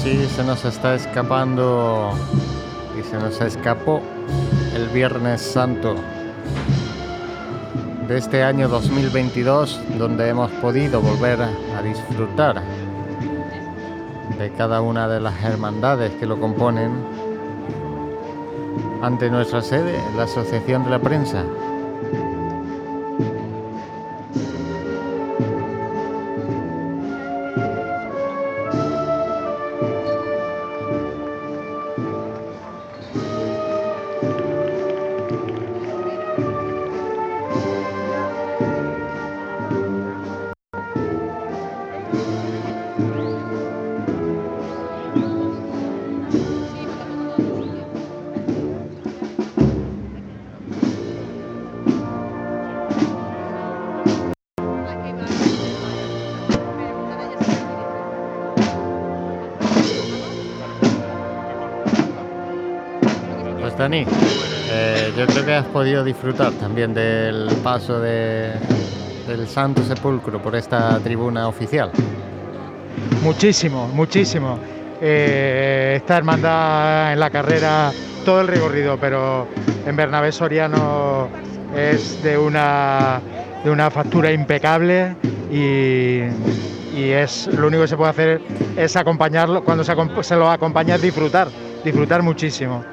[0.04, 2.12] Así se nos está escapando
[3.00, 4.02] y se nos escapó
[4.76, 5.96] el Viernes Santo
[8.06, 12.62] de este año 2022 donde hemos podido volver a disfrutar
[14.38, 16.92] de cada una de las hermandades que lo componen
[19.02, 21.46] ante nuestra sede, la Asociación de la Prensa.
[63.84, 64.06] Dani,
[64.72, 68.54] eh, yo creo que has podido disfrutar también del paso de-
[69.28, 71.92] del Santo Sepulcro por esta tribuna oficial.
[73.22, 74.58] Muchísimo, muchísimo.
[75.02, 77.92] Eh, esta hermandad en la carrera,
[78.24, 79.50] todo el recorrido, pero
[79.86, 81.28] en Bernabé Soriano
[81.76, 83.20] es de una,
[83.66, 85.18] de una factura impecable
[85.52, 86.22] y,
[86.96, 88.42] es lo único que se puede hacer
[88.78, 91.50] es acompañarlo, cuando se, se lo acompaña es disfrutar,
[91.84, 92.86] disfrutar muchísimo.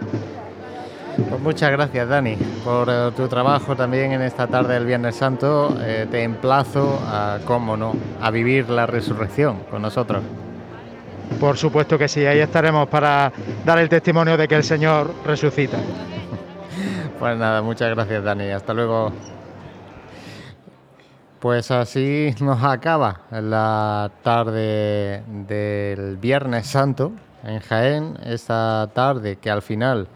[1.28, 5.76] Pues muchas gracias Dani por eh, tu trabajo también en esta tarde del Viernes Santo.
[5.80, 10.22] Eh, te emplazo a, cómo no, a vivir la resurrección con nosotros.
[11.38, 13.32] Por supuesto que sí, ahí estaremos para
[13.64, 15.78] dar el testimonio de que el Señor resucita.
[17.18, 19.12] Pues nada, muchas gracias Dani, hasta luego.
[21.38, 27.12] Pues así nos acaba la tarde del Viernes Santo
[27.44, 30.08] en Jaén, esta tarde que al final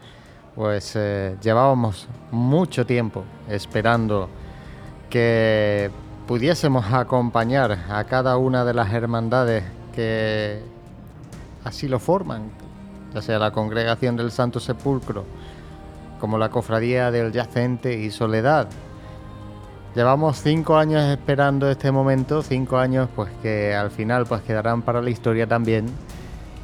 [0.55, 4.29] pues eh, llevábamos mucho tiempo esperando
[5.09, 5.91] que
[6.27, 9.63] pudiésemos acompañar a cada una de las hermandades
[9.93, 10.61] que
[11.63, 12.49] así lo forman,
[13.13, 15.25] ya sea la congregación del Santo Sepulcro,
[16.19, 18.67] como la cofradía del Yacente y Soledad.
[19.93, 25.01] Llevamos cinco años esperando este momento, cinco años pues que al final pues quedarán para
[25.01, 25.85] la historia también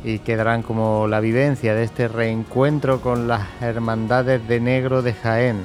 [0.04, 5.64] y quedarán como la vivencia de este reencuentro con las hermandades de negro de Jaén.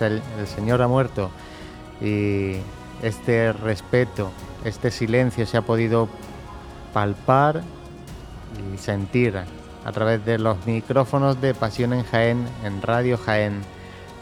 [0.00, 1.30] El Señor ha muerto
[2.00, 2.56] y
[3.02, 4.30] este respeto,
[4.64, 6.08] este silencio se ha podido
[6.92, 7.62] palpar
[8.74, 9.36] y sentir
[9.84, 13.62] a través de los micrófonos de Pasión en Jaén, en Radio Jaén,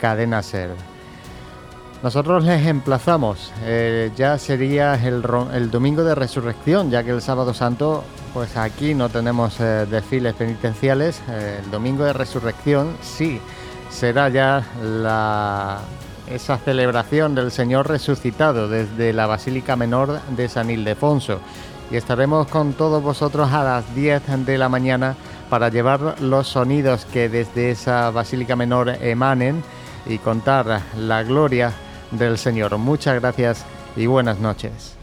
[0.00, 0.93] Cadena Ser.
[2.04, 5.22] Nosotros les emplazamos, eh, ya sería el,
[5.70, 8.04] domingo de resurrección, ya que el sábado santo,
[8.34, 13.40] pues aquí no tenemos eh, desfiles penitenciales, eh, el domingo de resurrección sí
[13.88, 14.62] será ya
[16.30, 21.40] esa celebración del Señor resucitado desde la Basílica Menor de San Ildefonso.
[21.90, 25.16] Y estaremos con todos vosotros a las 10 de la mañana
[25.48, 29.64] para llevar los sonidos que desde esa Basílica Menor emanen
[30.04, 31.72] y contar la gloria
[32.10, 32.76] del Señor.
[32.78, 33.64] Muchas gracias
[33.96, 34.93] y buenas noches.